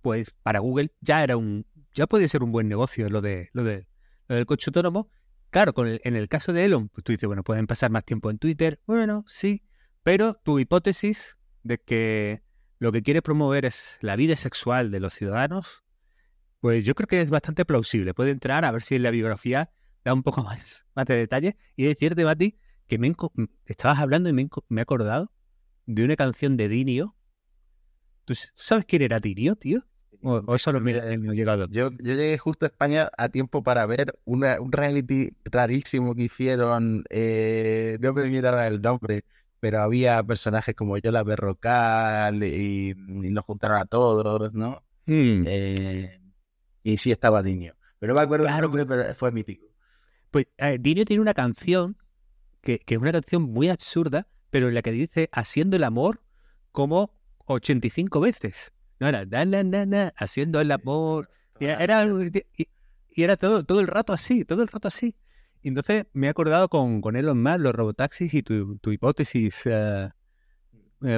[0.02, 3.62] pues para Google ya era un, ya puede ser un buen negocio lo de lo
[3.62, 3.86] de
[4.28, 5.08] lo del coche autónomo.
[5.56, 8.28] Claro, con en el caso de Elon, pues tú dices, bueno, pueden pasar más tiempo
[8.30, 8.78] en Twitter.
[8.86, 9.64] Bueno, sí,
[10.02, 12.42] pero tu hipótesis de que
[12.78, 15.82] lo que quiere promover es la vida sexual de los ciudadanos,
[16.60, 18.12] pues yo creo que es bastante plausible.
[18.12, 19.70] Puede entrar a ver si en la biografía
[20.04, 23.14] da un poco más, de detalle y decirte, Mati, que me
[23.64, 25.32] estabas hablando y me, me, he acordado
[25.86, 27.16] de una canción de Dinio.
[28.26, 29.86] ¿Tú sabes quién era Dinio, tío?
[30.28, 31.68] O, eso lo me, llegado.
[31.68, 36.24] Yo, yo, llegué justo a España a tiempo para ver una, un reality rarísimo que
[36.24, 37.04] hicieron.
[37.10, 39.24] Eh, no me viera el nombre,
[39.60, 44.82] pero había personajes como Yola Berrocal y, y los juntaron a todos, ¿no?
[45.06, 45.44] Hmm.
[45.46, 46.20] Eh,
[46.82, 47.76] y sí estaba Dinio.
[48.00, 49.66] Pero no me acuerdo claro, pero fue mítico.
[50.32, 51.96] Pues eh, Dinio tiene una canción
[52.62, 56.20] que, que es una canción muy absurda, pero en la que dice haciendo el amor
[56.72, 58.72] como 85 veces.
[58.98, 61.30] No era na, haciendo el amor.
[61.58, 62.68] Y era, y,
[63.22, 65.14] era todo, todo el rato así, todo el rato así.
[65.62, 69.62] Y entonces me he acordado con, con Elon Musk, los robotaxis y tu, tu hipótesis
[69.66, 70.10] eh,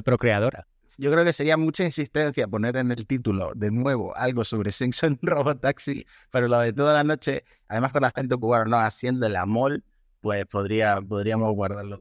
[0.05, 0.67] procreadora.
[0.97, 5.07] Yo creo que sería mucha insistencia poner en el título de nuevo algo sobre sexo
[5.07, 9.27] en robotaxi, pero lo de toda la noche, además con la gente cubana no haciendo
[9.27, 9.83] el amor,
[10.21, 12.01] pues podría, podríamos guardarlo.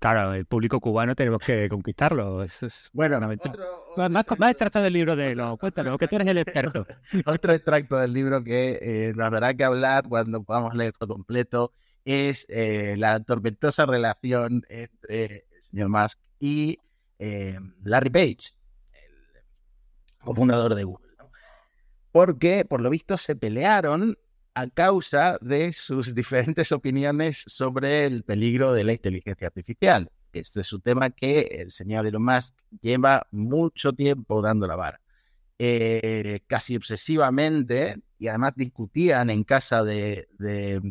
[0.00, 2.42] Claro, el público cubano tenemos que conquistarlo.
[2.42, 6.38] Eso es bueno, más, más extracto del libro de lo cuéntanos, que tú eres el
[6.38, 6.86] experto.
[7.26, 11.74] otro extracto del libro que eh, nos dará que hablar cuando podamos leerlo completo
[12.06, 16.78] es eh, la tormentosa relación entre el señor Musk y
[17.18, 18.56] eh, Larry Page,
[18.94, 19.44] el
[20.24, 21.10] cofundador de Google.
[22.10, 24.16] Porque, por lo visto, se pelearon
[24.54, 30.10] a causa de sus diferentes opiniones sobre el peligro de la inteligencia artificial.
[30.32, 35.00] Este es un tema que el señor Elon Musk lleva mucho tiempo dando la vara.
[35.58, 40.28] Eh, casi obsesivamente, y además discutían en casa de,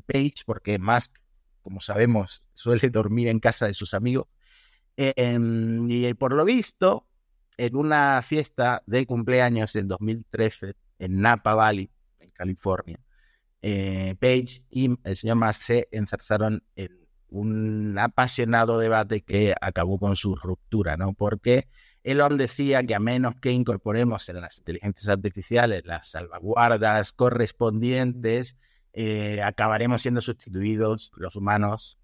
[0.06, 1.18] Page, porque Musk,
[1.62, 4.28] como sabemos, suele dormir en casa de sus amigos.
[4.98, 7.08] Em, y por lo visto,
[7.58, 13.00] en una fiesta de cumpleaños del 2013 en Napa Valley, en California,
[13.62, 20.16] eh, Page y el señor Musk se enzarzaron en un apasionado debate que acabó con
[20.16, 21.14] su ruptura, ¿no?
[21.14, 21.68] Porque
[22.04, 28.56] Elon decía que a menos que incorporemos en las inteligencias artificiales las salvaguardas correspondientes,
[28.94, 32.00] eh, acabaremos siendo sustituidos los humanos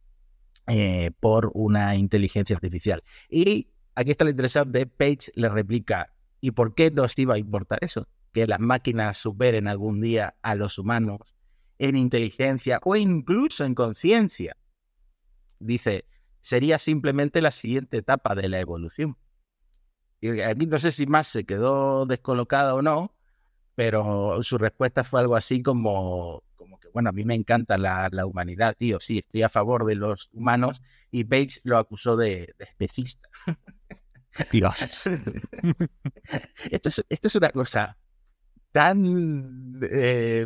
[0.68, 3.04] eh, por una inteligencia artificial.
[3.30, 7.80] Y aquí está lo interesante, Page le replica, ¿y por qué nos iba a importar
[7.82, 8.08] eso?
[8.34, 11.35] Que las máquinas superen algún día a los humanos
[11.80, 14.56] en inteligencia o incluso en conciencia
[15.60, 16.06] dice,
[16.42, 19.18] sería simplemente la siguiente etapa de la evolución.
[20.22, 23.16] Y aquí no sé si más se quedó descolocada o no,
[23.76, 28.10] pero su respuesta fue algo así como, como que, bueno, a mí me encanta la,
[28.26, 33.30] humanidad, tío, sí, estoy a favor de los humanos, y Page lo acusó de, especista.
[36.72, 37.98] esto, es, esto es una cosa
[38.74, 40.46] tan eh,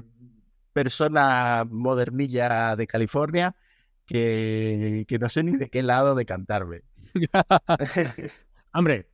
[0.74, 3.56] persona modernilla de California
[4.10, 6.82] que, no sé ni de qué lado decantarme.
[8.74, 9.10] Hombre,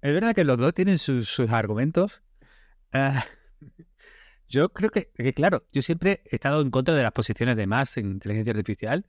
[0.00, 2.22] es verdad que los dos tienen sus, argumentos.
[2.92, 3.24] Ah,
[4.48, 7.96] yo creo que, claro, yo siempre he estado en contra de las posiciones de más
[7.96, 9.06] en inteligencia artificial,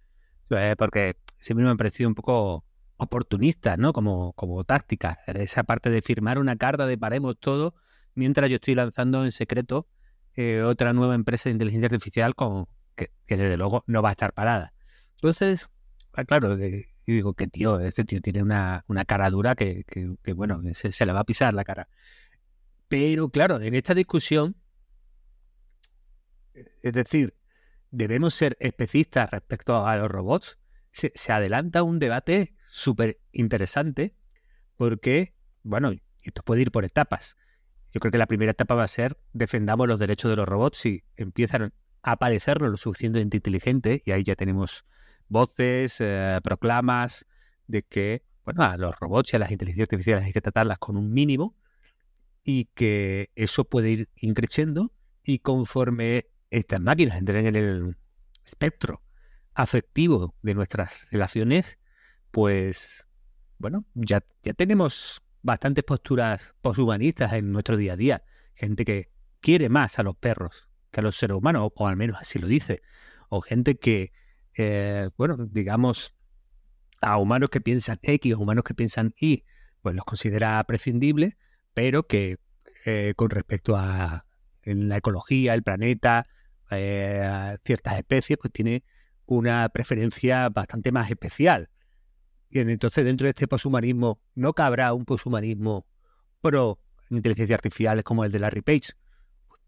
[0.50, 2.66] eh, porque siempre me han parecido un poco
[2.98, 3.94] oportunistas, ¿no?
[3.94, 5.20] Como, como táctica.
[5.28, 7.76] Esa parte de firmar una carta de paremos todo,
[8.16, 9.88] mientras yo estoy lanzando en secreto
[10.42, 12.34] eh, otra nueva empresa de inteligencia artificial
[12.96, 14.74] que, desde luego no va a estar parada.
[15.16, 15.70] Entonces,
[16.14, 19.84] ah, claro, y digo que tío, este tío tiene una, una cara dura que,
[20.34, 21.90] bueno, se, le va a pisar la cara.
[22.88, 24.56] Pero claro, en esta discusión,
[26.54, 27.36] e, es decir,
[27.92, 30.58] debemos ser especistas respecto a los robots,
[30.94, 34.16] se, se adelanta un debate súper interesante
[34.78, 37.36] porque, bueno, esto puede ir por etapas.
[37.92, 40.86] Yo creo que la primera etapa va a ser defendamos los derechos de los robots
[40.86, 41.74] y empiezan
[42.04, 44.86] a aparecernos lo suficientemente inteligente y ahí ya tenemos
[45.28, 47.26] voces, eh, proclamas
[47.68, 50.98] de que, bueno, a los robots y a las inteligencias artificiales hay que tratarlas con
[50.98, 51.56] un mínimo
[52.44, 54.92] y que eso puede ir increciendo
[55.24, 57.98] y conforme estas máquinas entren en el
[58.46, 59.04] espectro
[59.54, 61.78] afectivo de nuestras relaciones,
[62.32, 63.06] pues,
[63.58, 68.24] bueno, ya, ya tenemos bastantes posturas poshumanistas en nuestro día a día.
[68.54, 72.18] Gente que quiere más a los perros que a los seres humanos, o, al menos
[72.20, 72.82] así lo dice.
[73.30, 74.12] O gente que,
[74.58, 76.16] eh, bueno, digamos,
[77.02, 79.46] a humanos que piensan X o humanos que piensan Y,
[79.82, 81.38] pues los considera prescindibles,
[81.74, 82.38] pero que
[82.86, 84.26] eh, con respecto a
[84.64, 86.26] la ecología, el planeta,
[86.72, 88.84] eh, ciertas especies, pues tiene
[89.26, 91.70] una preferencia bastante más especial.
[92.50, 95.86] Y entonces dentro de este poshumanismo no cabrá un poshumanismo
[96.42, 98.94] pro inteligencia artificial como el de Larry Page,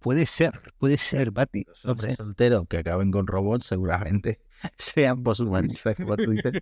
[0.01, 1.63] Puede ser, puede ser, Bati.
[1.83, 4.39] Los solteros que acaben con robots seguramente
[4.77, 6.53] sean poshumanistas, como tú dices.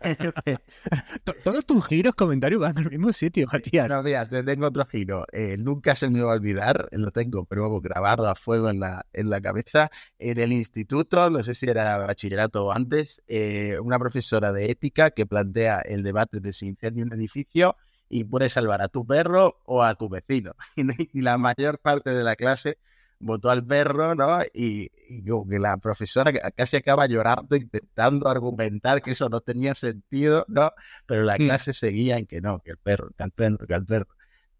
[1.44, 3.88] Todos tus giros, comentarios van al mismo sitio, Matías.
[3.88, 5.24] No, mira, te tengo otro giro.
[5.32, 8.80] Eh, nunca se me va a olvidar, lo tengo, pero vamos, grabado a fuego en
[8.80, 9.90] la, en la cabeza.
[10.18, 15.10] En el instituto, no sé si era bachillerato o antes, eh, una profesora de ética
[15.10, 17.76] que plantea el debate de si incendia un edificio
[18.08, 20.54] y puedes salvar a tu perro o a tu vecino.
[21.12, 22.78] Y, la mayor parte de la clase
[23.20, 24.38] votó al perro, ¿no?
[24.52, 24.90] Y,
[25.26, 30.72] como que la profesora casi acaba llorando intentando argumentar que eso no tenía sentido, ¿no?
[31.06, 31.38] Pero la mm.
[31.38, 34.08] clase seguía en que no, que el perro, que el perro, que el perro.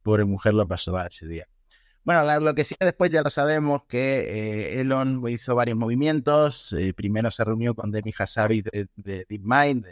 [0.03, 1.47] Pobre mujer lo pasó mal ese día.
[2.05, 6.73] Bueno, lo que sí después ya lo sabemos que eh, Elon hizo varios movimientos.
[6.73, 9.85] Eh, primero se reunió con Demi Hassari de, de DeepMind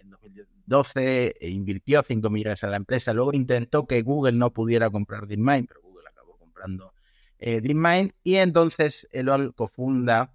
[0.00, 3.12] en 2012, e invirtió 5 millones en la empresa.
[3.12, 6.94] Luego intentó que Google no pudiera comprar DeepMind, pero Google acabó comprando
[7.38, 10.34] eh, DeepMind, y entonces Elon cofunda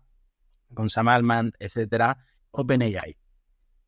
[0.74, 3.18] con Sam Altman, etcétera, OpenAI.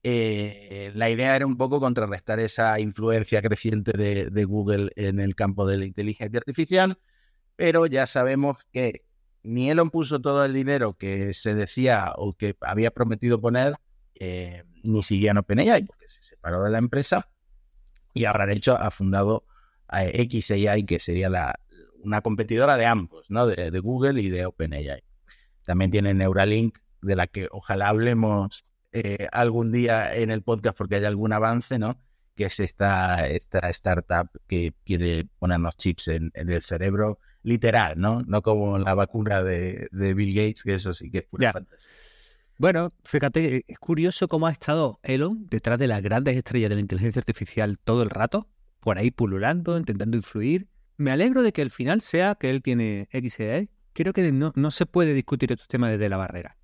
[0.03, 5.65] Eh, la idea era un poco contrarrestar esa influencia creciente de, Google en el campo
[5.65, 6.99] de la inteligencia artificial,
[7.55, 9.05] pero ya sabemos que
[9.41, 13.75] ni Elon puso todo el dinero que se decía o que había prometido poner,
[14.19, 17.31] eh, ni siquiera en OpenAI, porque se separó de la empresa
[18.13, 19.45] y ahora de hecho ha fundado
[19.87, 21.59] a XAI, que sería la,
[22.05, 23.47] una competidora de ambos, ¿no?
[23.47, 25.03] De, Google y de OpenAI.
[25.63, 30.95] También tiene Neuralink, de la que ojalá hablemos eh, algún día en el podcast porque
[30.95, 32.01] hay algún avance, ¿no?
[32.35, 38.21] Que es esta, esta startup que quiere ponernos chips en, el cerebro, literal, ¿no?
[38.27, 41.89] No como la vacuna de, Bill Gates, que eso sí que es pura fantasía.
[42.57, 46.81] Bueno, fíjate, es curioso cómo ha estado Elon detrás de las grandes estrellas de la
[46.81, 48.47] inteligencia artificial todo el rato,
[48.79, 53.07] por ahí pululando, intentando influir, me alegro de que el final sea que él tiene
[53.11, 53.69] XAI.
[53.93, 56.57] Creo que no, no se puede discutir estos temas desde la barrera.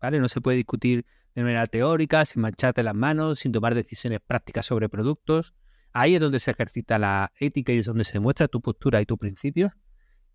[0.00, 0.20] ¿Vale?
[0.20, 4.66] No se puede discutir de manera teórica, sin mancharte las manos, sin tomar decisiones prácticas
[4.66, 5.54] sobre productos.
[5.92, 9.06] Ahí es donde se ejercita la ética y es donde se muestra tu postura y
[9.06, 9.72] tus principios.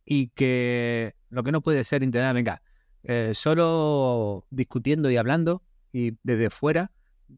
[0.06, 2.62] Y que lo que no puede ser intentar, venga,
[3.04, 6.92] eh, solo discutiendo y hablando y desde fuera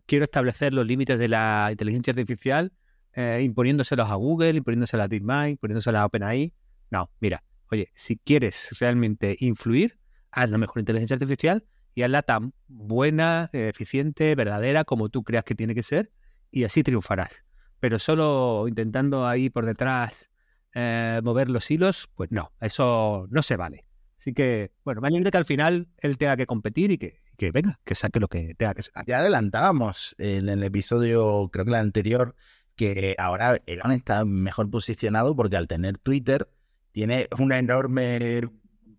[0.05, 2.71] quiero establecer los límites de la inteligencia artificial
[3.15, 6.53] eh, imponiéndoselos a Google, imponiéndoselos a DeepMind, imponiéndoselos a OpenAI.
[6.91, 9.99] No, mira, oye, si quieres realmente influir,
[10.31, 15.55] haz la mejor inteligencia artificial y hazla tan buena, eficiente, verdadera como tú creas que
[15.55, 16.11] tiene que ser
[16.51, 17.45] y así triunfarás.
[17.79, 20.29] Pero solo intentando ahí por detrás
[20.73, 23.85] eh, mover los hilos, pues no, eso no se vale.
[24.19, 27.79] Así que, bueno, alegra que al final él tenga que competir y que, que venga,
[27.85, 29.05] que saque lo que tenga que sacar.
[29.07, 32.35] Ya adelantábamos en el episodio, creo que el anterior,
[32.75, 36.49] que ahora Elon está mejor posicionado porque al tener Twitter
[36.91, 38.41] tiene una enorme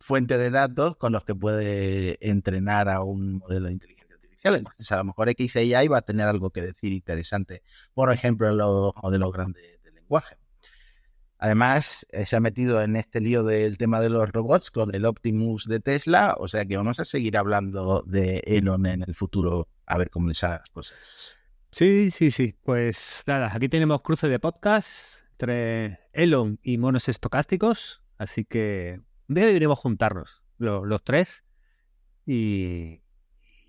[0.00, 4.56] fuente de datos con los que puede entrenar a un modelo de inteligencia artificial.
[4.56, 7.62] Entonces, a lo mejor XAI va a tener algo que decir interesante,
[7.94, 10.36] por ejemplo, en los modelos grandes de lenguaje.
[11.38, 15.04] Además, eh, se ha metido en este lío del tema de los robots con el
[15.04, 19.68] Optimus de Tesla, o sea que vamos a seguir hablando de Elon en el futuro,
[19.84, 21.35] a ver cómo le salen las cosas.
[21.76, 22.54] Sí, sí, sí.
[22.62, 28.00] Pues nada, aquí tenemos cruce de podcast entre Elon y monos estocásticos.
[28.16, 31.44] Así que un día deberíamos juntarnos los, tres
[32.24, 33.02] y,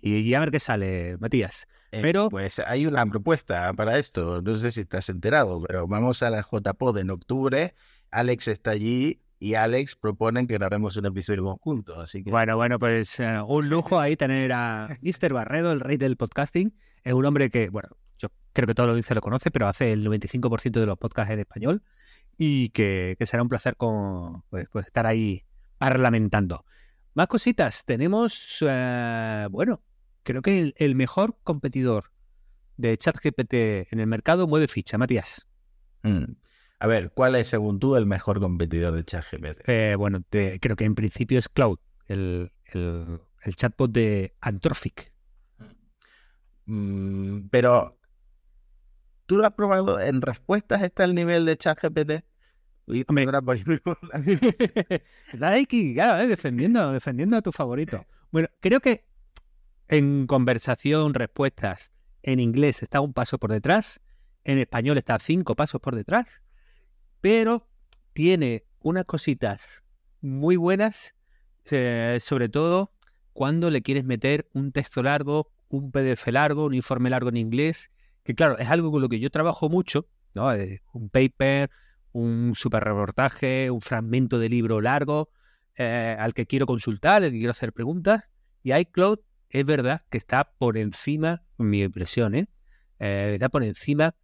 [0.00, 1.66] y, a ver qué sale, Matías.
[1.92, 4.40] Eh, pero pues hay una propuesta para esto.
[4.40, 7.74] No sé si estás enterado, pero vamos a la JPod en octubre.
[8.10, 12.00] Alex está allí y Alex proponen que grabemos un episodio conjunto.
[12.00, 12.30] Así que...
[12.30, 15.34] Bueno, bueno, pues eh, un lujo ahí tener a Mr.
[15.34, 16.74] Barredo, el rey del podcasting.
[17.04, 17.88] Es un hombre que, bueno,
[18.18, 21.32] yo creo que todo lo dice lo conoce, pero hace el 95% de los podcasts
[21.32, 21.82] en español
[22.36, 25.44] y que, será un placer con, pues, pues, estar ahí
[25.78, 26.64] parlamentando.
[27.14, 27.84] Más cositas.
[27.84, 29.82] Tenemos, eh, bueno,
[30.22, 32.12] creo que el, mejor competidor
[32.76, 33.54] de ChatGPT
[33.92, 35.46] en el mercado mueve ficha, Matías.
[36.02, 36.24] Mm.
[36.80, 39.68] A ver, ¿cuál es según tú el mejor competidor de ChatGPT?
[39.68, 45.12] Eh, bueno, creo que en principio es Cloud, el, el chatbot de Anthropic.
[46.68, 47.98] Mm, pero
[49.28, 50.80] ¿Tú lo has probado en respuestas?
[50.80, 52.24] ¿Está el nivel de ChatGPT?
[53.08, 53.26] Hombre.
[55.38, 56.26] Nike, claro, ¿eh?
[56.26, 58.06] defendiendo, defendiendo a tu favorito.
[58.30, 59.04] Bueno, creo que
[59.88, 61.92] en conversación, respuestas
[62.22, 64.00] en inglés está un paso por detrás,
[64.44, 66.40] en español está cinco pasos por detrás,
[67.20, 67.68] pero
[68.14, 69.84] tiene unas cositas
[70.22, 71.14] muy buenas,
[71.70, 72.94] eh, sobre todo
[73.34, 77.90] cuando le quieres meter un texto largo, un PDF largo, un informe largo en inglés,
[78.22, 80.52] que claro, es algo con lo que yo trabajo mucho, ¿no?
[80.52, 81.70] Eh, un paper,
[82.12, 85.30] un super reportaje, un fragmento de libro largo
[85.76, 88.24] eh, al que quiero consultar, al que quiero hacer preguntas.
[88.62, 92.48] Y iCloud es verdad que está por encima, mi impresión, ¿eh?
[92.98, 93.30] ¿eh?
[93.34, 94.14] está por encima.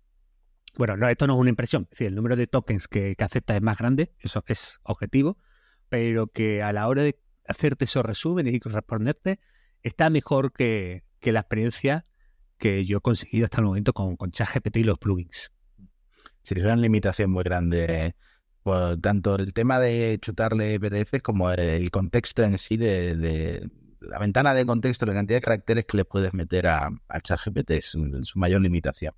[0.77, 3.55] Bueno, no, esto no es una impresión, es decir, el número de tokens que, acepta
[3.55, 5.39] es más grande, eso es objetivo,
[5.89, 7.17] pero que a la hora de
[7.47, 9.39] hacerte esos resúmenes y responderte,
[9.83, 12.05] está mejor que, que la experiencia
[12.59, 15.51] que yo he conseguido hasta el momento con, con ChatGPT y los plugins.
[16.43, 18.15] Sí, es una limitación muy grande.
[18.63, 23.69] Por tanto el tema de chutarle PDF como el contexto en sí de,
[24.01, 27.71] la ventana de contexto, la cantidad de caracteres que le puedes meter a, a ChatGPT
[27.71, 29.15] es su, mayor limitación.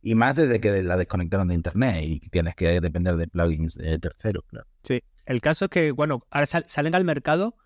[0.00, 3.98] Y más desde que la desconectaron de internet y tienes que depender de plugins de
[3.98, 4.66] terceros, claro.
[4.84, 7.56] Sí, el caso es que, bueno, ahora salen al mercado,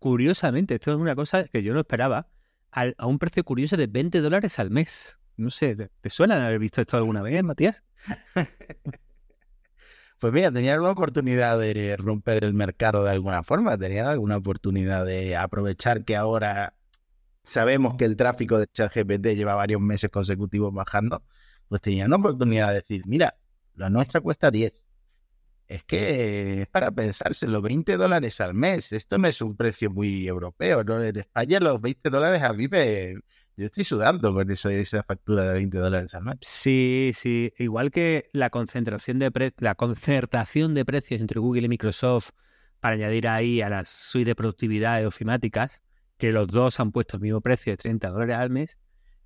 [0.00, 2.31] curiosamente, esto es una cosa que yo no esperaba,
[2.72, 5.18] a un precio curioso de 20 dólares al mes.
[5.36, 7.82] No sé, ¿te, suena haber visto esto alguna vez, Matías?
[10.18, 15.06] pues mira, tenía alguna oportunidad de romper el mercado de alguna forma, tenía alguna oportunidad
[15.06, 16.74] de aprovechar que ahora
[17.42, 21.24] sabemos que el tráfico de ChatGPT lleva varios meses consecutivos bajando,
[21.68, 23.36] pues tenía una oportunidad de decir, mira,
[23.74, 24.81] la nuestra cuesta 10.
[25.72, 28.92] Es que es para pensárselo, 20 dólares al mes.
[28.92, 30.84] Esto no es un precio muy europeo.
[30.84, 31.02] ¿no?
[31.02, 33.14] En España los 20 dólares a mí me,
[33.56, 36.36] yo estoy sudando con esa factura de 20 dólares al mes.
[36.42, 37.54] Sí, sí.
[37.56, 42.32] Igual que la concentración de la concertación de precios entre Google y Microsoft
[42.80, 45.82] para añadir ahí a las suite de productividad ofimáticas,
[46.18, 48.76] que los dos han puesto el mismo precio de 30 dólares al mes.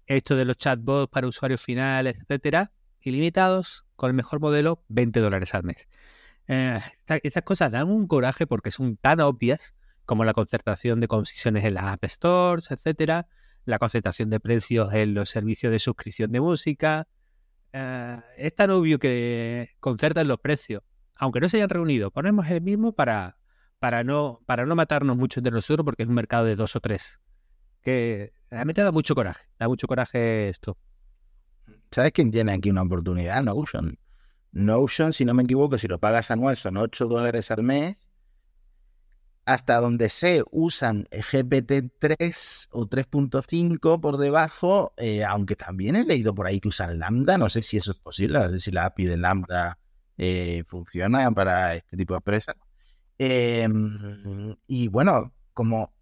[0.06, 2.70] Esto de los chatbots para usuarios finales, etcétera,
[3.00, 5.88] ilimitados, con el mejor modelo, 20 dólares al mes.
[6.48, 6.80] Eh,
[7.22, 9.74] estas cosas dan un coraje porque son tan obvias
[10.04, 13.26] como la concertación de comisiones en las App Stores, etcétera,
[13.64, 17.08] la concentración de precios en los servicios de suscripción de música.
[17.72, 20.82] Eh, es tan obvio que concertan los precios,
[21.16, 22.12] aunque no se hayan reunido.
[22.12, 23.38] Ponemos el mismo para,
[23.80, 26.80] para, no, para no matarnos mucho entre nosotros porque es un mercado de dos o
[26.80, 27.20] tres.
[27.82, 30.78] Que realmente da mucho coraje, da mucho coraje esto.
[31.90, 33.42] ¿Sabes quién tiene aquí una oportunidad?
[33.42, 33.98] Notion.
[34.56, 37.96] Notion, si no me equivoco, si lo pagas anual son 8 dólares al mes
[39.44, 46.48] hasta donde se usan GPT-3 o 3.5 por debajo, eh, aunque también he leído por
[46.48, 49.06] ahí que usan Lambda, no sé si eso es posible, no sé si la API
[49.06, 49.78] de Lambda
[50.18, 52.56] eh, funciona para este tipo de empresas.
[53.18, 55.94] Em, y bueno, como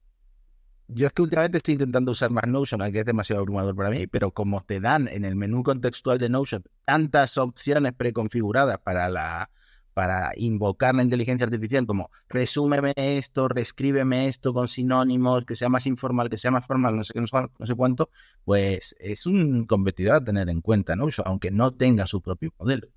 [0.89, 4.07] yo es que últimamente estoy intentando usar más Notion, aunque es demasiado abrumador para mí,
[4.07, 9.51] pero como te dan en el menú contextual de Notion tantas opciones preconfiguradas para la
[9.95, 15.87] para invocar la inteligencia artificial como resúmeme esto, reescríbeme esto con sinónimos, que sea más
[15.87, 18.11] informal, que sea más formal, no sé qué, no sé, cuánto,
[18.45, 21.07] pues es un competidor a tener en cuenta, ¿no?
[21.25, 22.89] Aunque no tenga su propio modelo.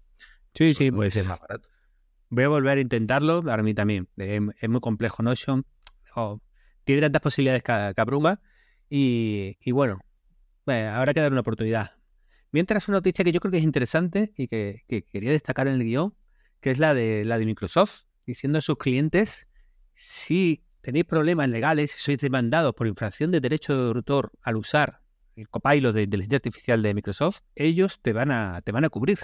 [0.56, 1.70] Sí, sí, pues es más barato.
[2.30, 4.10] Voy a volver a intentarlo, para mí también.
[4.18, 5.66] Es, muy complejo Notion.
[6.88, 8.42] Tiene tantas posibilidades que, abruma.
[8.90, 10.00] Y, bueno,
[10.66, 11.98] ahora hay que dar una oportunidad.
[12.52, 15.76] Mientras una noticia que yo creo que es interesante y que, que quería destacar en
[15.76, 16.16] el guion
[16.62, 19.48] que es la de, la de Microsoft, diciendo a sus clientes,
[19.94, 25.02] si tenéis problemas legales, si sois demandados por infracción de derecho de autor al usar
[25.36, 29.20] el copilot de inteligencia artificial de Microsoft, ellos te van a, te van a cubrir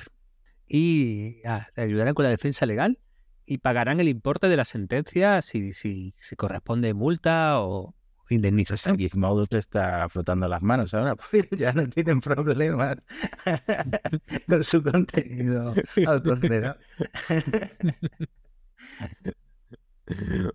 [0.68, 3.00] y ah, te ayudarán con la defensa legal
[3.46, 7.96] y pagarán el importe de la sentencia si, si, si corresponde multa o,
[8.30, 8.98] indemnización.
[8.98, 12.98] Gizmodo te está frotando las manos ahora, pues ya no tienen problemas
[14.48, 15.74] con su contenido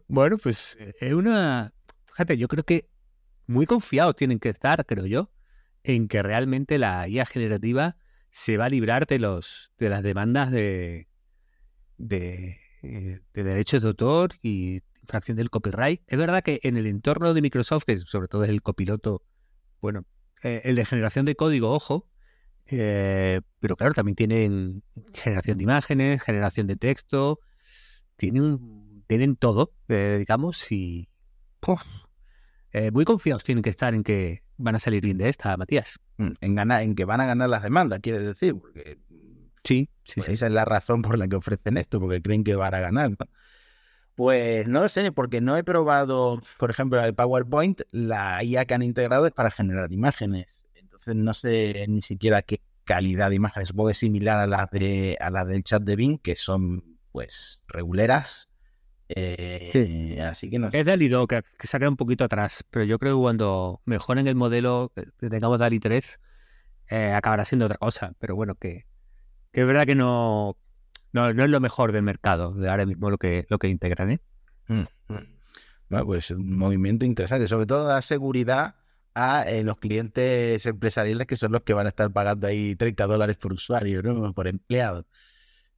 [0.09, 1.72] bueno, pues es una...
[2.07, 2.89] Fíjate, yo creo que
[3.47, 5.30] muy confiados tienen que estar, creo yo,
[5.84, 7.97] en que realmente la IA generativa
[8.30, 11.09] se va a librar de los de las demandas de,
[11.97, 16.03] de, eh, de derechos de autor y fracción del copyright.
[16.07, 19.22] Es verdad que en el entorno de Microsoft, que sobre todo es el copiloto,
[19.81, 20.05] bueno,
[20.43, 22.09] eh, el de generación de código, ojo,
[22.66, 24.83] eh, pero claro, también tienen
[25.14, 27.41] generación de imágenes, generación de texto,
[28.16, 31.09] tienen, tienen todo, digamos, y
[32.93, 35.99] muy confiados tienen que estar en que van a salir bien de esta, Matías.
[36.18, 38.99] Mm, en, ganar, en que van a ganar las demandas, quiere decir, porque
[39.65, 42.45] sí, sí, pues sí, esa es la razón por la que ofrecen esto, porque creen
[42.45, 43.11] que van a ganar.
[43.11, 43.17] ¿no?
[44.15, 48.75] Pues no lo sé, porque no he probado, por ejemplo, el PowerPoint, la IA que
[48.75, 50.65] han integrado es para generar imágenes.
[50.75, 53.69] Entonces no sé ni siquiera qué calidad de imágenes.
[53.69, 56.99] Supongo que es similar a las de a las del chat de Bing, que son
[57.13, 58.51] pues reguleras.
[59.09, 60.19] Eh, Sí.
[60.19, 60.81] Así que no sé.
[60.81, 63.81] Es DALI 2, que, que se queda un poquito atrás, pero yo creo que cuando
[63.85, 66.19] mejoren el modelo, que tengamos DALI 3,
[66.89, 68.13] eh, acabará siendo otra cosa.
[68.19, 68.85] Pero bueno, que,
[69.53, 70.57] que es verdad que no,
[71.12, 74.12] no, no es lo mejor del mercado de ahora mismo lo que, lo que integran,
[74.12, 74.20] ¿eh?
[74.68, 75.38] Mm, mm.
[75.90, 77.46] Bueno, pues un movimiento interesante.
[77.46, 78.74] Sobre todo da seguridad
[79.14, 83.07] a eh, los clientes empresariales que son los que van a estar pagando ahí 30
[83.07, 84.32] dólares por usuario, ¿no?
[84.34, 85.07] Por empleado.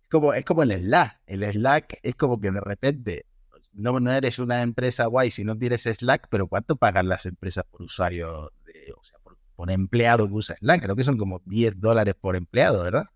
[0.02, 1.20] Es como, es como el Slack.
[1.26, 3.26] El Slack es como que de repente
[3.72, 7.64] no, no eres una empresa guay si no tienes Slack, pero ¿cuánto pagan las empresas
[7.70, 8.52] por usuario?
[8.66, 10.82] de- o sea, por, por empleado que usa Slack.
[10.82, 13.06] Creo que son como 10 dólares por empleado, ¿verdad?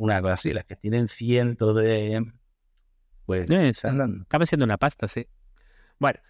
[0.00, 0.54] Una cosa así.
[0.54, 2.24] Las que tienen cientos de...
[3.26, 3.50] Pues...
[3.50, 5.26] Acaba siendo una pasta, sí.
[5.98, 6.20] Bueno,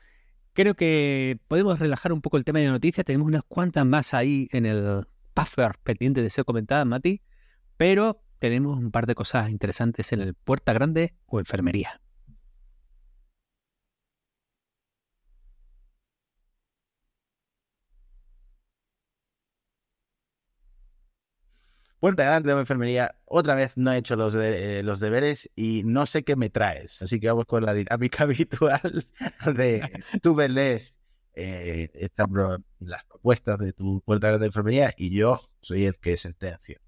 [0.54, 3.06] creo que podemos relajar un poco el tema de noticias.
[3.06, 5.06] Tenemos unas cuantas más ahí en el
[5.36, 7.22] buffer pendiente de ser comentadas, Mati.
[7.76, 11.99] Pero tenemos un par de cosas interesantes en el Puerta Grande o Enfermería.
[22.00, 23.14] Puerta grande de enfermería.
[23.26, 27.02] Otra vez no he hecho los, eh, los deberes y no sé qué me traes.
[27.02, 29.06] Así que vamos con la dinámica habitual
[29.54, 30.98] de tú me lees
[31.34, 32.08] eh,
[32.80, 36.80] las propuestas de tu puerta grande de enfermería y yo soy el que sentencio.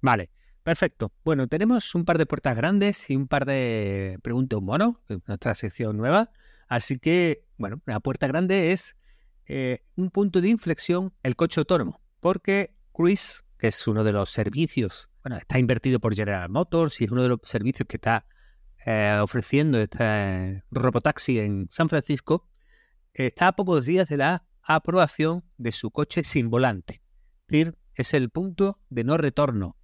[0.00, 0.30] Vale,
[0.62, 1.12] perfecto.
[1.24, 5.54] Bueno, tenemos un par de puertas grandes y un par de preguntas un mono, nuestra
[5.54, 6.30] sección nueva.
[6.68, 8.96] Así que, bueno, la puerta grande es
[9.46, 14.28] eh, un punto de inflexión el coche autónomo, porque Cruise, que es uno de los
[14.28, 18.26] servicios, bueno, está invertido por General Motors y es uno de los servicios que está
[18.84, 22.48] eh, ofreciendo este robotaxi en San Francisco,
[23.14, 27.02] está a pocos días de la aprobación de su coche sin volante.
[27.42, 29.76] Es decir, es el punto de no retorno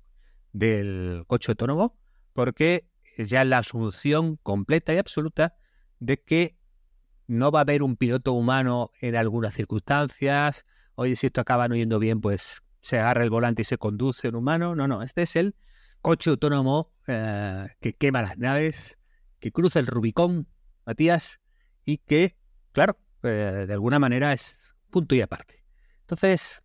[0.52, 1.96] del coche autónomo,
[2.32, 5.54] porque ya la asunción completa y absoluta
[6.00, 6.58] de que
[7.28, 10.66] no va a haber un piloto humano en algunas circunstancias.
[10.96, 14.28] Oye, si esto acaba no yendo bien, pues se agarra el volante y se conduce
[14.28, 14.74] un humano.
[14.74, 15.54] No, no, este es el
[16.00, 18.98] coche autónomo eh, que quema las naves,
[19.40, 20.48] que cruza el Rubicón,
[20.86, 21.40] Matías,
[21.84, 22.36] y que,
[22.72, 25.64] claro, eh, de alguna manera es punto y aparte.
[26.00, 26.62] Entonces,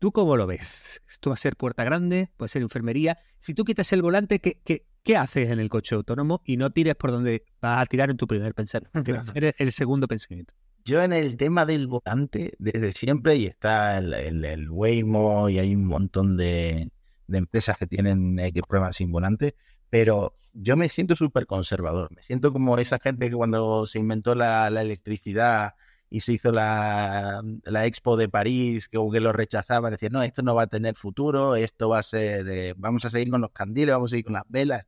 [0.00, 1.02] ¿Tú cómo lo ves?
[1.06, 3.18] Esto va a ser puerta grande, puede ser enfermería.
[3.36, 6.40] Si tú quitas el volante, ¿qué, qué, qué haces en el coche autónomo?
[6.46, 9.26] Y no tires por donde vas a tirar en tu primer pensamiento, que va a
[9.26, 10.54] ser el, el segundo pensamiento.
[10.84, 15.58] Yo en el tema del volante, desde siempre, y está el, el, el Waymo y
[15.58, 16.90] hay un montón de,
[17.30, 19.54] de empresas que tienen eh, que prueban sin volante,
[19.88, 22.10] pero yo me siento súper conservador.
[22.14, 25.74] Me siento como esa gente que cuando se inventó la, la electricidad
[26.10, 30.56] y se hizo la, la, Expo de París, que, lo rechazaban, decían, no, esto no
[30.56, 34.10] va a tener futuro, esto va a ser, vamos a seguir con los candiles, vamos
[34.10, 34.86] a seguir con las velas.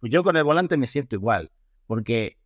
[0.00, 1.50] Pues yo con el volante me siento igual,
[1.86, 2.38] porque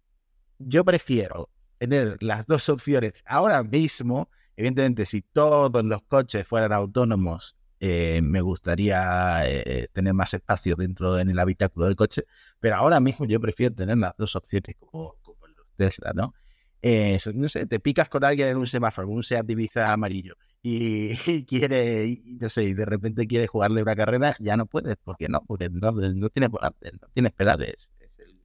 [0.58, 1.50] yo prefiero
[1.80, 4.28] tener las dos opciones ahora mismo.
[4.54, 11.18] Evidentemente, si todos los coches fueran autónomos, eh, me gustaría eh, tener más espacio dentro
[11.18, 12.24] en el habitáculo del coche,
[12.60, 16.34] pero ahora mismo yo prefiero tener las dos opciones como, como los Tesla, ¿no?
[16.82, 21.12] Eh, no sé, te picas con alguien en un semáforo, un Seat Ibiza amarillo, y,
[21.26, 24.96] y quiere, y, no sé, y de repente quiere jugarle una carrera, ya no puedes,
[25.02, 28.42] porque no, porque no, no tienes volante, no tienes pedales, es el,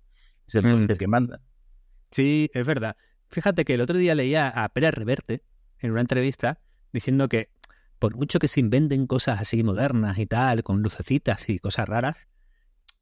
[0.48, 0.98] es el, mm.
[0.98, 1.42] que manda.
[2.10, 2.96] Sí, es verdad.
[3.30, 5.44] Fíjate que el otro día leía a Pérez Reverte
[5.80, 6.60] en una entrevista
[6.92, 7.50] diciendo que
[8.00, 12.28] por mucho que se inventen cosas así modernas y tal, con lucecitas y cosas raras,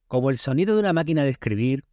[0.08, 1.86] como el sonido de una máquina de escribir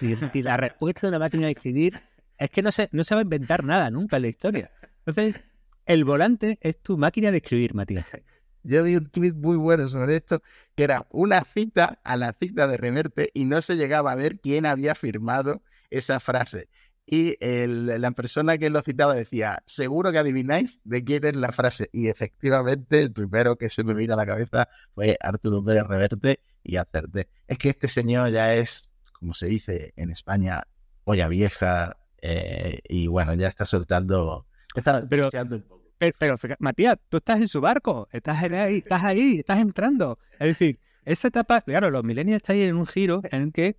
[0.00, 2.00] y, la respuesta de una máquina de escribir,
[2.38, 4.70] es que no se, no se va a inventar nada nunca en la historia.
[5.04, 5.42] Entonces,
[5.84, 8.06] el volante es tu máquina de escribir, Matías.
[8.62, 10.42] Yo vi un tweet muy bueno sobre esto,
[10.74, 14.40] que era una cita a la cita de Reverte y no se llegaba a ver
[14.40, 16.68] quién había firmado esa frase.
[17.06, 21.52] Y el, la persona que lo citaba decía, seguro que adivináis de quién es la
[21.52, 21.88] frase.
[21.92, 26.40] Y efectivamente, el primero que se me vino a la cabeza fue Arturo Pérez Reverte
[26.64, 27.28] y acerté.
[27.46, 30.64] Es que este señor ya es, como se dice en España,
[31.04, 34.46] olla vieja, eh, y bueno, ya está soltando.
[34.74, 35.92] Está pero, un poco.
[35.98, 40.18] pero, pero, Matías, tú estás en su barco, estás ahí, estás ahí, estás entrando.
[40.40, 43.76] Es decir, esa etapa, claro, los millennials están ahí en un giro en el que,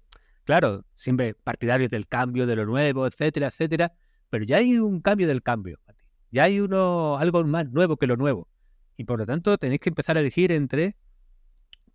[0.48, 3.94] claro, siempre partidarios del cambio, de lo nuevo, etcétera, etcétera,
[4.30, 5.78] pero ya hay un cambio del cambio.
[6.32, 8.48] Ya hay uno, algo más nuevo que lo nuevo.
[8.96, 10.96] Y por lo tanto tenéis que empezar a elegir entre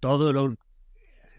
[0.00, 0.54] todo lo,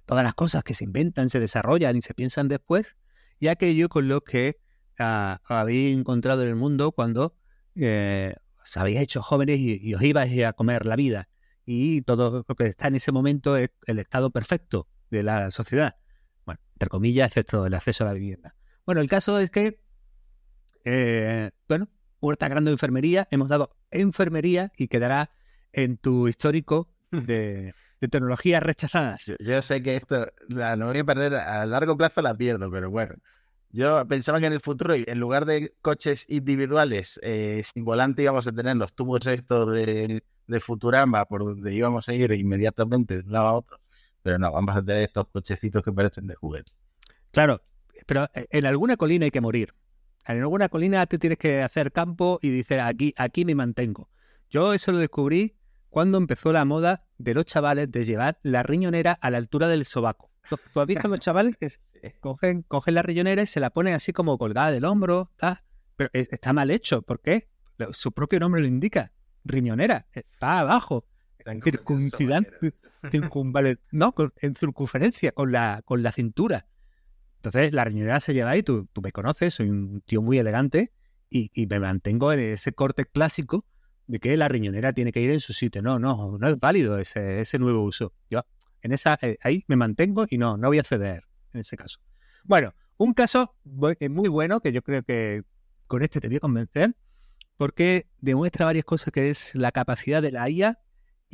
[0.07, 2.95] todas las cosas que se inventan, se desarrollan y se piensan después,
[3.39, 4.59] y aquello con lo que
[4.97, 7.35] ah, habéis encontrado en el mundo cuando
[7.75, 11.29] eh, os habéis hecho jóvenes y, os ibais a comer la vida.
[11.63, 15.95] Y todo lo que está en ese momento es el estado perfecto de la sociedad.
[16.83, 18.55] Entre comillas, excepto el acceso a la vivienda.
[18.85, 19.79] Bueno, el caso es que,
[20.83, 21.87] eh, bueno,
[22.19, 25.29] Huerta Grande de Enfermería, hemos dado enfermería y quedará
[25.71, 29.31] en tu histórico de, tecnologías rechazadas.
[29.39, 32.91] Yo, sé que esto la, no voy a perder, a largo plazo la pierdo, pero
[32.91, 33.15] bueno.
[33.69, 38.45] Yo pensaba que en el futuro, en lugar de coches individuales eh, sin volante, íbamos
[38.45, 43.23] a tener los tubos estos de, de Futurama por donde íbamos a ir inmediatamente de
[43.23, 43.82] un lado a otro.
[44.23, 46.71] Pero no, vamos a tener estos cochecitos que parecen de juguete.
[47.31, 47.61] Claro,
[48.05, 49.73] pero eh, en alguna colina hay que morir.
[50.25, 54.09] En alguna colina tú tienes que hacer campo y dices, aquí, aquí me mantengo.
[54.49, 55.57] Yo eso lo descubrí
[55.89, 59.85] cuando empezó la moda de los chavales de llevar la riñonera a la altura del
[59.85, 60.31] sobaco.
[60.73, 61.69] ¿Tú has visto a los chavales que
[62.19, 65.29] cogen, cogen la riñonera y se la ponen así como colgada del hombro?
[65.95, 67.01] Pero está mal hecho.
[67.01, 67.49] ¿Por qué?
[67.91, 69.11] Su propio nombre lo indica.
[69.43, 70.07] Riñonera.
[70.13, 71.05] Está abajo.
[73.11, 73.81] Circuncidante.
[73.91, 76.67] no, en circunferencia, con la, con la cintura.
[77.37, 78.63] Entonces, la riñonera se lleva ahí.
[78.63, 80.93] Tú, tú me conoces, soy un tío muy elegante
[81.29, 83.65] y, y me mantengo en ese corte clásico
[84.07, 85.81] de que la riñonera tiene que ir en su sitio.
[85.81, 88.13] No, no, no es válido ese, ese nuevo uso.
[88.29, 88.45] Yo
[88.81, 91.23] en esa, eh, ahí me mantengo y no, no voy a ceder
[91.53, 91.99] en ese caso.
[92.43, 93.55] Bueno, un caso
[93.99, 95.43] eh, muy bueno que yo creo que
[95.87, 96.95] con este te voy a convencer
[97.57, 100.79] porque demuestra varias cosas que es la capacidad de la IA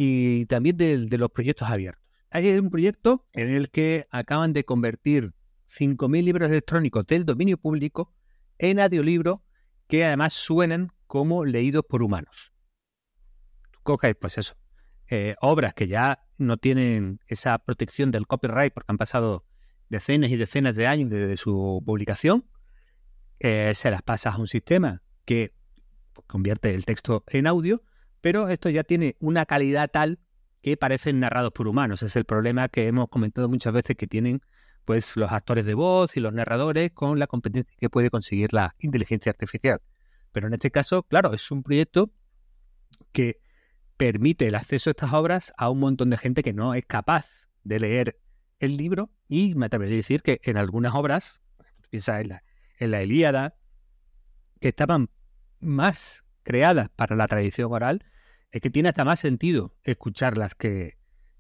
[0.02, 2.04] y también de, de los proyectos abiertos.
[2.32, 5.34] Hay un proyecto en el que acaban de convertir
[5.68, 8.14] 5.000 libros electrónicos del dominio público
[8.58, 9.42] en audiolibros
[9.88, 12.54] que además suenan como leídos por humanos
[13.90, 14.56] coges, pues eso,
[15.08, 19.46] eh, obras que ya no tienen esa protección del copyright porque han pasado
[19.90, 22.46] decenas y decenas de años desde su publicación,
[23.40, 25.54] eh, se las pasas a un sistema que
[26.28, 27.82] convierte el texto en audio,
[28.22, 30.20] pero esto ya tiene una calidad tal
[30.62, 32.04] que parecen narrados por humanos.
[32.04, 34.42] Es el problema que hemos comentado muchas veces que tienen
[34.86, 38.76] pues los actores de voz y los narradores con la competencia que puede conseguir la
[38.80, 39.82] inteligencia artificial.
[40.32, 42.12] Pero en este caso, claro, es un proyecto
[43.12, 43.40] que
[43.98, 47.28] permite el acceso a estas obras a un montón de gente que no es capaz
[47.64, 48.20] de leer
[48.60, 51.42] el libro y me atrevería a decir que en algunas obras,
[51.90, 52.44] piensa en la,
[52.80, 53.56] en la Ilíada,
[54.60, 55.10] que estaban
[55.60, 58.04] más creadas para la tradición oral,
[58.52, 60.98] es que tiene hasta más sentido escucharlas que,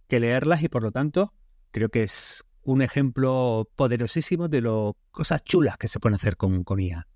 [0.08, 1.34] que leerlas y por lo tanto
[1.72, 6.64] creo que es un ejemplo poderosísimo de las cosas chulas que se pueden hacer con,
[6.64, 7.08] con IA.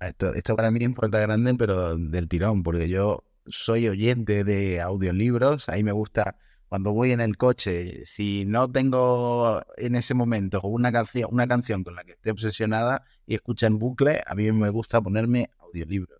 [0.00, 5.68] esto, esto, para mí importa grande, pero del tirón, porque yo soy oyente de audiolibros,
[5.68, 6.36] ahí me gusta
[6.68, 11.82] cuando voy en el coche, si no tengo en ese momento una canción, una canción
[11.82, 16.19] con la que esté obsesionada y escucha en bucle, a mí me gusta ponerme audiolibros.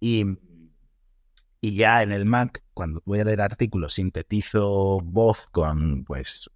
[0.00, 0.24] Y,
[1.60, 6.50] y ya en el Mac, cuando voy a leer artículos, sintetizo voz con pues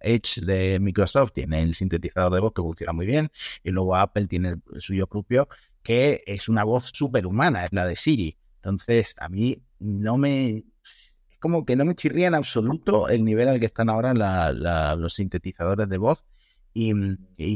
[0.00, 3.30] Edge de Microsoft, tiene el sintetizador de voz que funciona muy bien,
[3.62, 5.48] y luego Apple tiene el suyo propio,
[5.82, 8.38] que es una voz superhumana, es la de Siri.
[8.56, 10.64] Entonces, a mí no me...
[11.28, 14.14] Es como que no me chirría en absoluto el nivel al que están ahora
[14.96, 16.24] los sintetizadores de voz.
[16.72, 16.92] Y,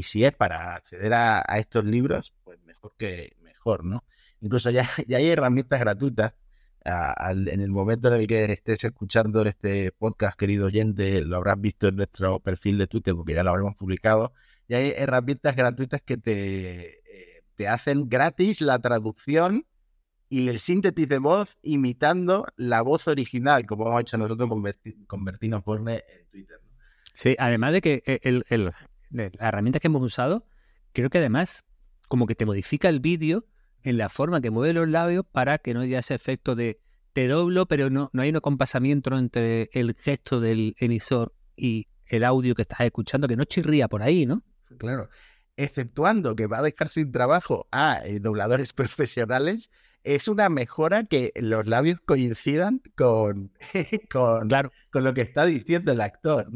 [0.03, 4.05] si es para acceder a, estos libros, pues mejor que mejor, ¿no?
[4.41, 6.33] Incluso ya, ya hay herramientas gratuitas.
[6.85, 11.87] en el momento en el que estés escuchando este podcast, querido oyente, lo habrás visto
[11.87, 14.33] en nuestro perfil de Twitter porque ya lo habremos publicado.
[14.67, 19.65] Ya hay herramientas gratuitas que te, eh, te hacen gratis la traducción
[20.29, 24.47] y el síntesis de voz imitando la voz original, como hemos hecho nosotros
[25.07, 26.59] con, Bertino Porne en Twitter.
[27.13, 28.71] Sí, además de que eh, el, el,
[29.09, 30.45] la herramienta que hemos usado,
[30.93, 31.65] creo que además
[32.07, 33.45] como que te modifica el vídeo
[33.83, 36.79] en la forma que mueve los labios para que no haya ese efecto de
[37.13, 42.23] te doblo, pero no, no hay un acompasamiento entre el gesto del emisor y el
[42.23, 44.43] audio que estás escuchando, que no chirría por ahí, ¿no?
[44.77, 45.09] Claro.
[45.57, 49.69] Exceptuando que va a dejar sin trabajo a eh, dobladores profesionales
[50.03, 53.51] es una mejora que los labios coincidan con,
[54.11, 54.71] con, claro.
[54.91, 56.47] con lo que está diciendo el actor.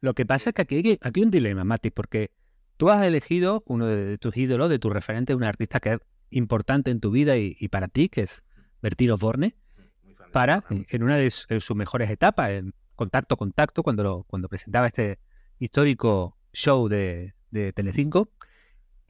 [0.00, 2.30] Lo que pasa es que aquí hay, aquí un dilema, Mati, porque
[2.76, 5.98] tú has elegido uno de, tus ídolos, de tu referente, un artista que es
[6.30, 8.44] importante en tu vida y, para ti, que es
[8.82, 9.56] Bertino Borne,
[10.32, 15.18] para, en una de, sus mejores etapas, en Contacto Contacto, cuando, cuando presentaba este
[15.58, 18.30] histórico show de, de Telecinco,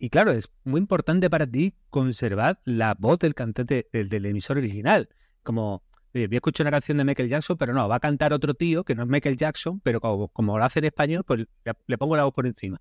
[0.02, 4.56] y claro, es muy importante para ti conservar la voz del cantante, del, del emisor
[4.56, 5.10] original.
[5.42, 8.54] Como voy a escuchar una canción de Michael Jackson, pero no, va a cantar otro
[8.54, 11.46] tío que no es Michael Jackson, pero como, lo hace en español, pues
[11.86, 12.80] le, pongo la voz por encima.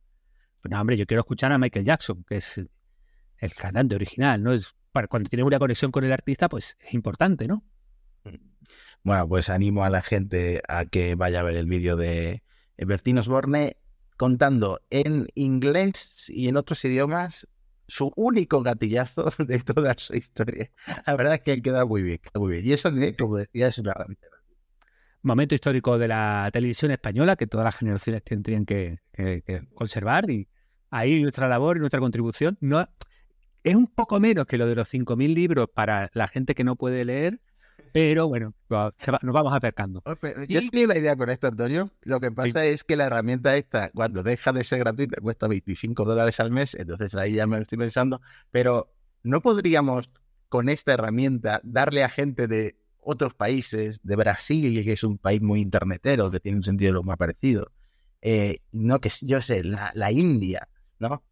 [0.61, 2.61] Pues no, hombre, yo quiero escuchar a Michael Jackson, que es
[3.39, 4.53] el cantante original, ¿no?
[4.53, 7.63] Es, para, cuando tienes una conexión con el artista, pues es importante, ¿no?
[9.03, 12.43] Bueno, pues animo a la gente a que vaya a ver el vídeo de
[12.77, 13.77] Bertín Osborne
[14.17, 17.47] contando en inglés y en otros idiomas
[17.87, 20.71] su único gatillazo de toda su historia.
[21.07, 22.65] La verdad es que queda muy bien, muy bien.
[22.65, 23.93] Y eso, como decía, es una
[25.21, 28.99] Momento histórico de la televisión española que todas las generaciones tendrían que,
[29.73, 30.47] conservar y
[30.89, 32.87] ahí nuestra labor y nuestra contribución no
[33.63, 36.75] es un poco menos que lo de los 5.000 libros para la gente que no
[36.75, 37.39] puede leer,
[37.91, 40.01] pero bueno, nos vamos acercando.
[40.05, 40.15] Oh,
[40.47, 41.91] yo tenía la idea con esto, Antonio.
[42.03, 46.05] Lo que pasa es que la herramienta esta, cuando deja de ser gratuita, cuesta 25
[46.05, 48.93] dólares al mes, entonces ahí ya me estoy pensando, pero
[49.23, 50.11] ¿no podríamos
[50.49, 55.41] con esta herramienta darle a gente de otros países, de Brasil, que es un país
[55.41, 57.71] muy internetero, que tiene un sentido lo más parecido,
[58.21, 60.67] eh, no que yo sé, la, la India,
[60.99, 61.23] ¿no?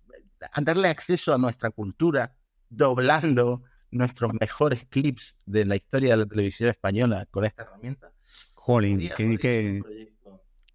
[0.61, 2.35] Darle acceso a nuestra cultura,
[2.69, 8.11] doblando nuestros mejores clips de la historia de la televisión española con esta herramienta.
[8.53, 9.81] Jolín, qué,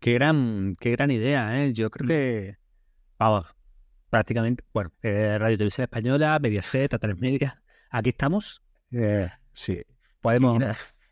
[0.00, 1.72] qué, gran, qué gran idea, ¿eh?
[1.72, 2.08] Yo creo mm.
[2.08, 2.56] que,
[3.18, 3.44] vamos,
[4.08, 8.62] prácticamente, bueno, eh, Radio Televisión Española, Mediaset, A3 Media, aquí estamos.
[8.90, 9.82] Eh, sí.
[10.20, 10.62] Podemos...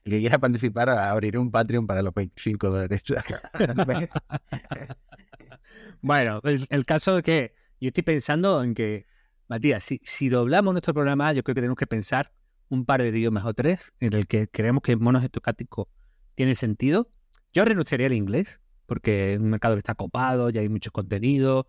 [0.02, 3.02] El que, quiera, participar, abriré un Patreon para los 25 dólares.
[6.00, 9.06] bueno, el, el caso es que yo estoy pensando en que
[9.48, 12.32] Matías, si, doblamos nuestro programa, yo creo que tenemos que pensar
[12.68, 15.88] un par de idiomas o tres en el que creemos que monos estocásticos
[16.36, 17.10] tiene sentido.
[17.52, 21.66] Yo renunciaría al inglés, porque es un mercado que está copado, ya hay mucho contenido.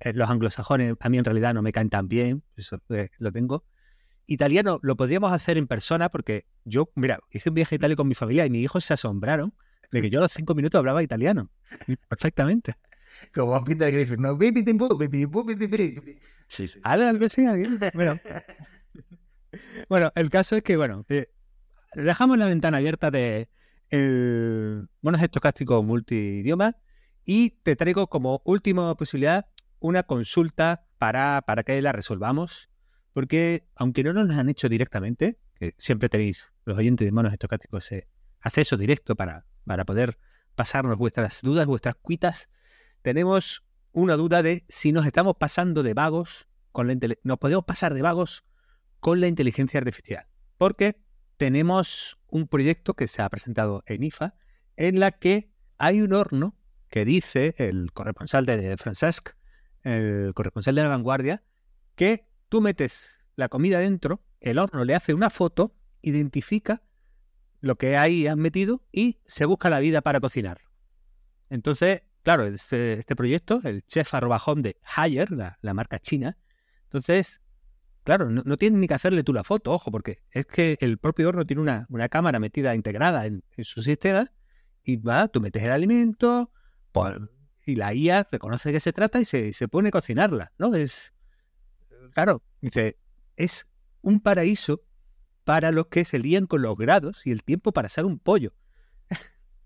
[0.00, 3.30] Eh, los anglosajones a mí en realidad no me caen tan bien, eso eh, lo
[3.30, 3.66] tengo.
[4.26, 8.08] Italiano lo podríamos hacer en persona porque yo, mira, hice un viaje a Italia con
[8.08, 9.52] mi familia y mis hijos se asombraron
[9.90, 11.50] de que yo a los cinco minutos hablaba italiano.
[12.08, 12.74] Perfectamente.
[13.34, 14.36] Como Peter Griffin, ¿no?
[16.48, 16.80] Sí, sí.
[16.82, 17.44] Algo así,
[17.94, 18.20] bueno.
[19.88, 21.26] bueno, el caso es que, bueno, eh,
[21.94, 23.48] dejamos la ventana abierta de
[23.90, 26.76] el monos estocásticos multidioma
[27.24, 29.46] y te traigo como última posibilidad
[29.78, 32.70] una consulta para, para que la resolvamos.
[33.12, 37.32] Porque aunque no nos la han hecho directamente, que siempre tenéis los oyentes de monos
[37.32, 38.08] estocásticos ese
[38.40, 40.18] acceso directo para, para poder
[40.54, 42.48] pasarnos vuestras dudas, vuestras cuitas,
[43.02, 47.92] tenemos una duda de si nos estamos pasando de vagos con la nos podemos pasar
[47.94, 48.44] de vagos
[49.00, 50.26] con la inteligencia artificial.
[50.56, 50.96] Porque
[51.36, 54.34] tenemos un proyecto que se ha presentado en IFA
[54.76, 56.56] en la que hay un horno
[56.88, 59.30] que dice el corresponsal de Francesc,
[59.82, 61.42] el corresponsal de la vanguardia,
[61.96, 66.82] que tú metes la comida dentro, el horno le hace una foto, identifica
[67.60, 70.60] lo que ahí han metido y se busca la vida para cocinar.
[71.48, 76.36] Entonces, claro, este, este proyecto, el chef home de Haier, la, marca china,
[76.84, 77.40] entonces,
[78.04, 81.28] claro, no, tienes ni que hacerle tú la foto, ojo, porque es que el propio
[81.28, 84.30] horno tiene una, cámara metida, integrada en, su sistema,
[84.84, 86.52] y va, tú metes el alimento,
[87.64, 90.74] y la IA reconoce que se trata y se, pone a cocinarla, ¿no?
[90.74, 91.14] Es,
[92.12, 92.98] claro, dice,
[93.36, 93.66] es
[94.02, 94.82] un paraíso
[95.44, 98.52] para los que se lían con los grados y el tiempo para hacer un pollo.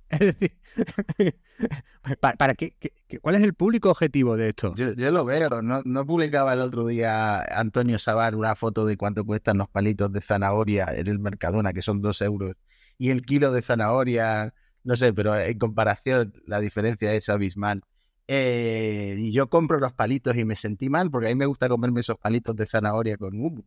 [0.10, 0.56] Es decir,
[2.20, 2.76] ¿para, qué,
[3.20, 4.74] ¿cuál es el público objetivo de esto?
[4.76, 9.58] Yo, lo veo, no, publicaba el otro día Antonio Sabar una foto de cuánto cuestan
[9.58, 12.54] los palitos de zanahoria en el Mercadona, que son dos euros,
[12.98, 14.54] y el kilo de zanahoria,
[14.84, 17.82] no sé, pero en comparación la diferencia es abismal.
[18.28, 21.68] Eh, y yo compro los palitos y me sentí mal porque a mí me gusta
[21.68, 23.64] comerme esos palitos de zanahoria con humo.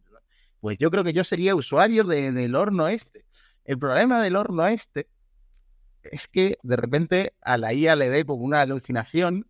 [0.59, 3.25] Pues yo creo que yo sería usuario del horno este.
[3.63, 5.07] El problema del horno este
[6.11, 9.47] es que de repente a la IA le dé como una alucinación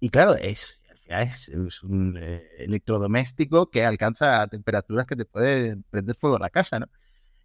[0.00, 6.36] y claro, es, es, un eh, electrodoméstico que alcanza temperaturas que te puede prender fuego
[6.36, 6.86] a la casa, ¿no?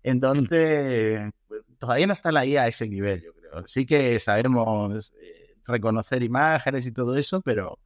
[0.03, 1.32] Entonces,
[1.80, 3.66] todavía no está la IA a ese nivel, yo creo.
[3.68, 7.80] Sí que sabemos eh, reconocer imágenes y todo eso, pero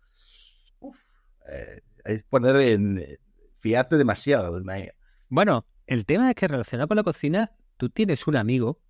[1.47, 3.19] eh, es poner en
[3.57, 4.95] fiarte demasiado de una IA.
[5.29, 8.81] Bueno, el tema es que relacionado con la cocina, tú tienes un amigo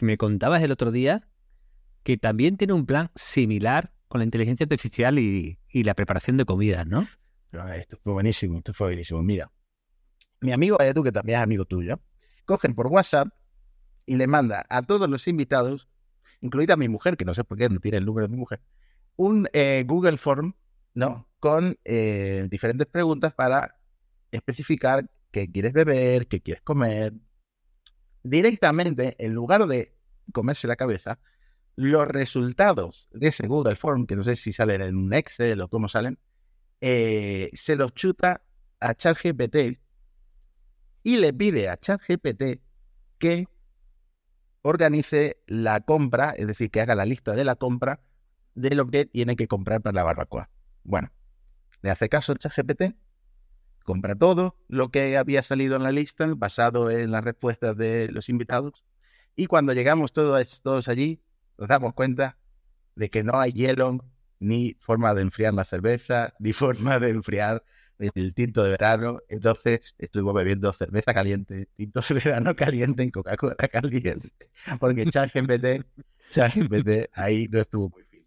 [0.00, 1.26] me contabas el otro día
[2.02, 6.86] que también tiene un plan similar con la inteligencia artificial y, la preparación de comidas,
[6.86, 7.06] ¿no?
[7.74, 9.22] Esto fue buenísimo, esto fue buenísimo.
[9.22, 9.50] Mira,
[10.40, 12.00] mi amigo tú que también es amigo tuyo,
[12.44, 13.28] cogen por WhatsApp
[14.06, 15.88] y le manda a todos los invitados,
[16.40, 18.60] incluida mi mujer, que no sé por qué no tiene el número de mi mujer,
[19.16, 20.54] un eh, Google Form,
[20.94, 21.28] ¿no?
[21.40, 23.78] Con eh, diferentes preguntas para
[24.30, 27.14] especificar qué quieres beber, qué quieres comer,
[28.28, 29.94] directamente, en lugar de
[30.32, 31.18] comerse la cabeza,
[31.76, 35.68] los resultados de ese Google Form, que no sé si salen en un Excel o
[35.68, 36.18] cómo salen,
[36.80, 38.42] eh, se los chuta
[38.80, 39.78] a ChatGPT
[41.02, 42.60] y le pide a ChatGPT
[43.18, 43.46] que
[44.62, 48.00] organice la compra, es decir, que haga la lista de la compra
[48.54, 50.50] de lo que tiene que comprar para la barbacoa.
[50.82, 51.12] Bueno,
[51.82, 52.96] le hace caso ChatGPT,
[53.86, 58.28] compra todo lo que había salido en la lista basado en las respuestas de los
[58.28, 58.84] invitados
[59.36, 61.20] y cuando llegamos todos, todos allí
[61.58, 62.38] nos damos cuenta
[62.94, 63.98] de que no hay hielo
[64.38, 67.62] ni forma de enfriar la cerveza ni forma de enfriar
[67.98, 69.20] el tinto de verano.
[69.28, 74.30] Entonces estuvimos bebiendo cerveza caliente, tinto de verano caliente en Coca-Cola caliente.
[74.80, 75.84] Porque ChatGPT,
[76.30, 78.24] ChatGPT ahí no estuvo muy fin.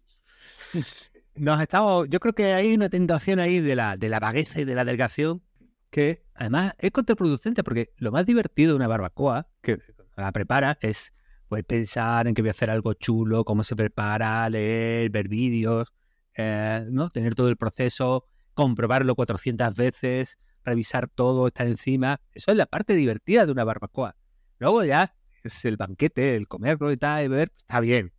[1.34, 4.64] Nos estamos, yo creo que hay una tentación ahí de la, de la vagueza y
[4.64, 5.42] de la delgación
[5.90, 9.78] que además es contraproducente porque lo más divertido de una barbacoa que
[10.16, 11.12] la prepara es
[11.48, 15.92] pues, pensar en que voy a hacer algo chulo, cómo se prepara, leer, ver vídeos,
[16.36, 17.10] eh, ¿no?
[17.10, 18.24] tener todo el proceso,
[18.54, 22.20] comprobarlo 400 veces, revisar todo, estar encima.
[22.32, 24.16] Eso es la parte divertida de una barbacoa.
[24.58, 28.12] Luego ya es el banquete, el comerlo y tal, y ver, está bien.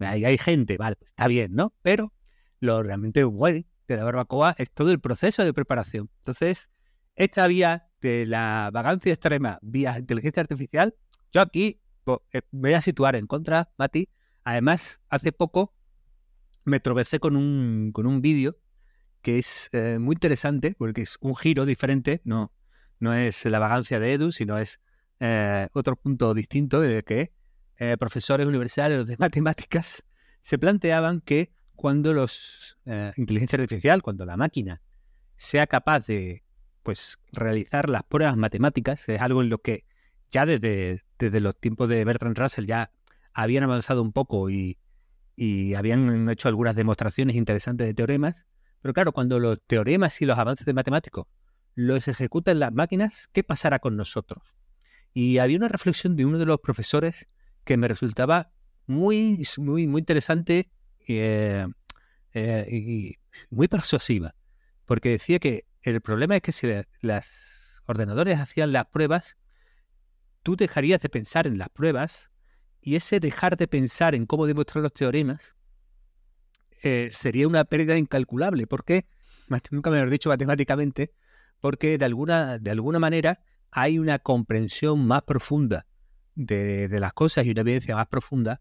[0.00, 1.74] Ahí hay gente, vale, pues está bien, ¿no?
[1.82, 2.12] Pero
[2.60, 6.10] lo realmente guay de la barbacoa es todo el proceso de preparación.
[6.18, 6.70] Entonces,
[7.18, 10.94] esta vía de la vagancia extrema vía inteligencia artificial,
[11.32, 11.82] yo aquí
[12.32, 14.08] eh, me voy a situar en contra, Mati.
[14.44, 15.74] Además, hace poco
[16.64, 18.56] me tropecé con un, con un vídeo
[19.20, 22.52] que es eh, muy interesante porque es un giro diferente, no,
[23.00, 24.80] no es la vagancia de Edu, sino es
[25.18, 27.32] eh, otro punto distinto el que
[28.00, 30.04] profesores universitarios de matemáticas
[30.40, 32.76] se planteaban que cuando los
[33.16, 34.82] inteligencia artificial, cuando la máquina
[35.36, 36.42] sea capaz de
[36.88, 39.84] pues realizar las pruebas matemáticas, es algo en lo que
[40.30, 42.90] ya desde, desde los tiempos de Bertrand Russell ya
[43.34, 44.78] habían avanzado un poco y,
[45.36, 48.46] y habían hecho algunas demostraciones interesantes de teoremas,
[48.80, 51.26] pero claro, cuando los teoremas y los avances de matemáticos
[51.74, 54.42] los ejecutan las máquinas, ¿qué pasará con nosotros?
[55.12, 57.28] Y había una reflexión de uno de los profesores
[57.64, 58.50] que me resultaba
[58.86, 60.70] muy, muy, muy interesante
[61.06, 61.66] eh,
[62.32, 63.16] eh, y
[63.50, 64.34] muy persuasiva,
[64.86, 66.66] porque decía que el problema es que si
[67.02, 69.36] los ordenadores hacían las pruebas,
[70.42, 72.30] tú dejarías de pensar en las pruebas
[72.80, 75.56] y ese dejar de pensar en cómo demostrar los teoremas
[76.82, 78.66] eh, sería una pérdida incalculable.
[78.66, 79.06] ¿Por qué?
[79.70, 81.12] Nunca me lo he dicho matemáticamente,
[81.60, 85.86] porque de alguna, de alguna manera hay una comprensión más profunda
[86.34, 88.60] de, las cosas y una evidencia más profunda,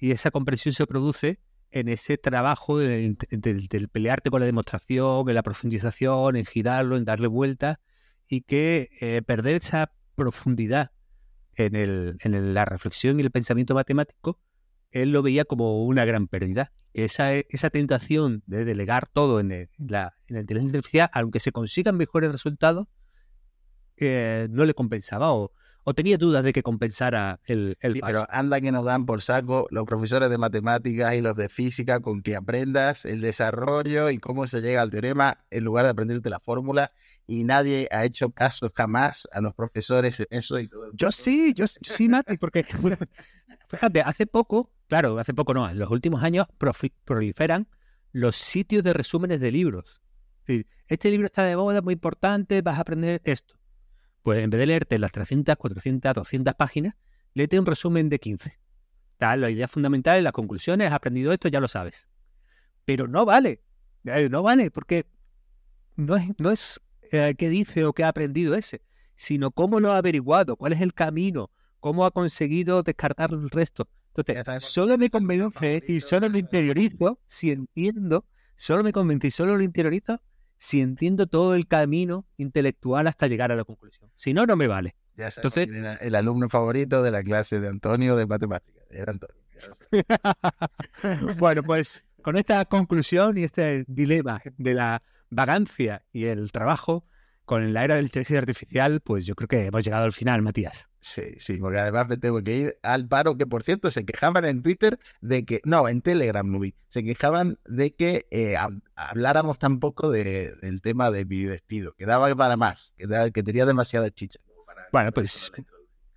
[0.00, 1.40] y esa comprensión se produce
[1.70, 7.04] en ese trabajo del de, pelearte con la demostración, en la profundización, en girarlo, en
[7.04, 7.78] darle vueltas,
[8.28, 10.92] y que eh, perder esa profundidad
[11.54, 14.38] en, el, en la reflexión y el pensamiento matemático
[14.90, 16.72] él lo veía como una gran pérdida.
[16.92, 22.88] Esa, esa tentación de delegar todo en, la, inteligencia artificial, aunque se consigan mejores resultados,
[23.96, 25.28] eh, no le compensaba
[25.94, 29.84] tenía dudas de que compensara el, el Pero anda que nos dan por saco los
[29.84, 34.60] profesores de matemáticas y los de física con que aprendas el desarrollo y cómo se
[34.60, 36.92] llega al teorema en lugar de aprenderte la fórmula
[37.26, 40.90] y nadie ha hecho caso jamás a los profesores en eso y todo.
[40.92, 42.64] Yo sí, yo, yo sí, Mati, porque
[43.68, 46.48] fíjate, hace poco Claro, hace poco no, en los últimos años
[47.04, 47.68] proliferan
[48.10, 50.02] los sitios de resúmenes de libros.
[50.88, 53.54] este libro está de moda, muy importante, vas a aprender esto.
[54.22, 56.96] Pues en vez de leerte las 300, 400, 200 páginas,
[57.34, 58.58] léete un resumen de 15.
[59.16, 62.08] Tal, la idea fundamental, las conclusiones, has aprendido esto, ya lo sabes.
[62.84, 63.62] Pero no vale,
[64.04, 65.06] eh, no vale, porque
[65.96, 66.80] no es, no es
[67.12, 68.82] eh, qué dice o qué ha aprendido ese,
[69.16, 71.50] sino cómo lo ha averiguado, cuál es el camino,
[71.80, 73.88] cómo ha conseguido descartar el resto.
[74.14, 79.56] Entonces, solo me convence y solo lo interiorizo si entiendo, solo me convence y solo
[79.56, 80.20] lo interiorizo
[80.60, 84.10] si entiendo todo el camino intelectual hasta llegar a la conclusión.
[84.14, 84.94] Si no, no me vale.
[85.16, 85.68] Ya Entonces,
[86.00, 88.84] el alumno favorito de la clase de Antonio de matemáticas.
[91.38, 97.06] bueno, pues con esta conclusión y este dilema de la vagancia y el trabajo,
[97.50, 100.40] con la era de la inteligencia artificial, pues yo creo que hemos llegado al final,
[100.40, 100.88] Matías.
[101.00, 104.44] Sí, sí, porque además me tengo que ir al paro, que por cierto se quejaban
[104.44, 108.54] en Twitter de que, no, en Telegram no se quejaban de que eh,
[108.94, 113.66] habláramos tampoco de, del tema de mi despido, que daba para más, que, que tenía
[113.66, 114.38] demasiada chicha.
[114.92, 115.50] bueno, pues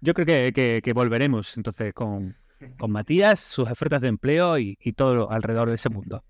[0.02, 2.38] yo creo que, que, volveremos entonces con,
[2.78, 6.24] con Matías, sus ofertas de empleo y, y todo alrededor de ese mundo.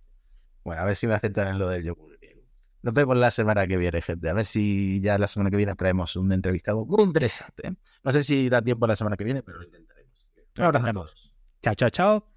[0.64, 2.13] Bueno, a ver si me aceptan en lo del yogur.
[2.84, 4.30] Nos vemos la semana que viene, gente.
[4.30, 7.76] A ver si ya la semana que viene traemos un entrevistado muy interesante.
[8.04, 10.32] No sé si da tiempo la semana que viene, pero lo intentaremos.
[10.58, 11.34] Un abrazo a todos.
[11.62, 12.33] Chao, chao, chao.